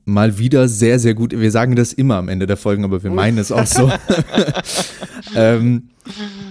[0.06, 1.32] mal wieder sehr, sehr gut.
[1.32, 3.92] Wir sagen das immer am Ende der Folgen, aber wir meinen es auch so.
[5.36, 5.90] ähm,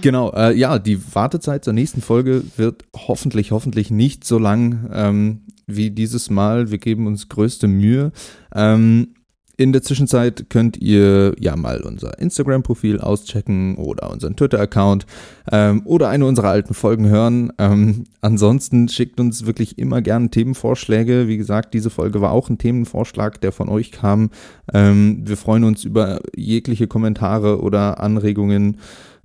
[0.01, 5.41] genau, äh, ja, die Wartezeit zur nächsten Folge wird hoffentlich, hoffentlich nicht so lang ähm,
[5.67, 6.71] wie dieses Mal.
[6.71, 8.11] Wir geben uns größte Mühe.
[8.53, 9.13] Ähm,
[9.59, 15.05] in der Zwischenzeit könnt ihr ja mal unser Instagram-Profil auschecken oder unseren Twitter-Account
[15.51, 17.51] ähm, oder eine unserer alten Folgen hören.
[17.57, 21.27] Ähm, ansonsten schickt uns wirklich immer gerne Themenvorschläge.
[21.27, 24.29] Wie gesagt, diese Folge war auch ein Themenvorschlag, der von euch kam.
[24.73, 28.77] Ähm, wir freuen uns über jegliche Kommentare oder Anregungen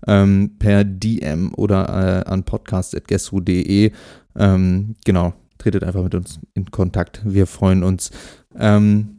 [0.08, 3.92] ähm, per DM oder äh, an podcast.guesswho.de.
[4.36, 7.22] Ähm, genau, tretet einfach mit uns in Kontakt.
[7.24, 8.10] Wir freuen uns.
[8.58, 9.13] Ähm,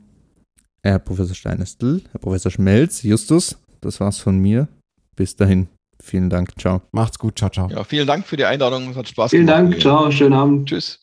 [0.85, 4.67] Herr Professor Steinestel, Herr Professor Schmelz, Justus, das war's von mir.
[5.15, 5.67] Bis dahin,
[5.99, 6.83] vielen Dank, ciao.
[6.91, 7.67] Macht's gut, ciao, ciao.
[7.71, 9.59] Ja, vielen Dank für die Einladung, es hat Spaß vielen gemacht.
[9.61, 10.69] Vielen Dank, ciao, schönen Abend.
[10.69, 10.99] Tschüss.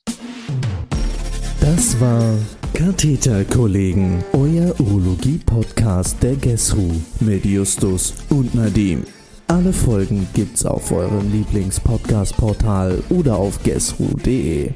[1.60, 2.38] Das war
[2.74, 9.02] Katheterkollegen, euer Urologie-Podcast der GESRU mit Justus und Nadim.
[9.48, 14.70] Alle Folgen gibt's auf eurem Lieblings-Podcast-Portal oder auf gesru.de.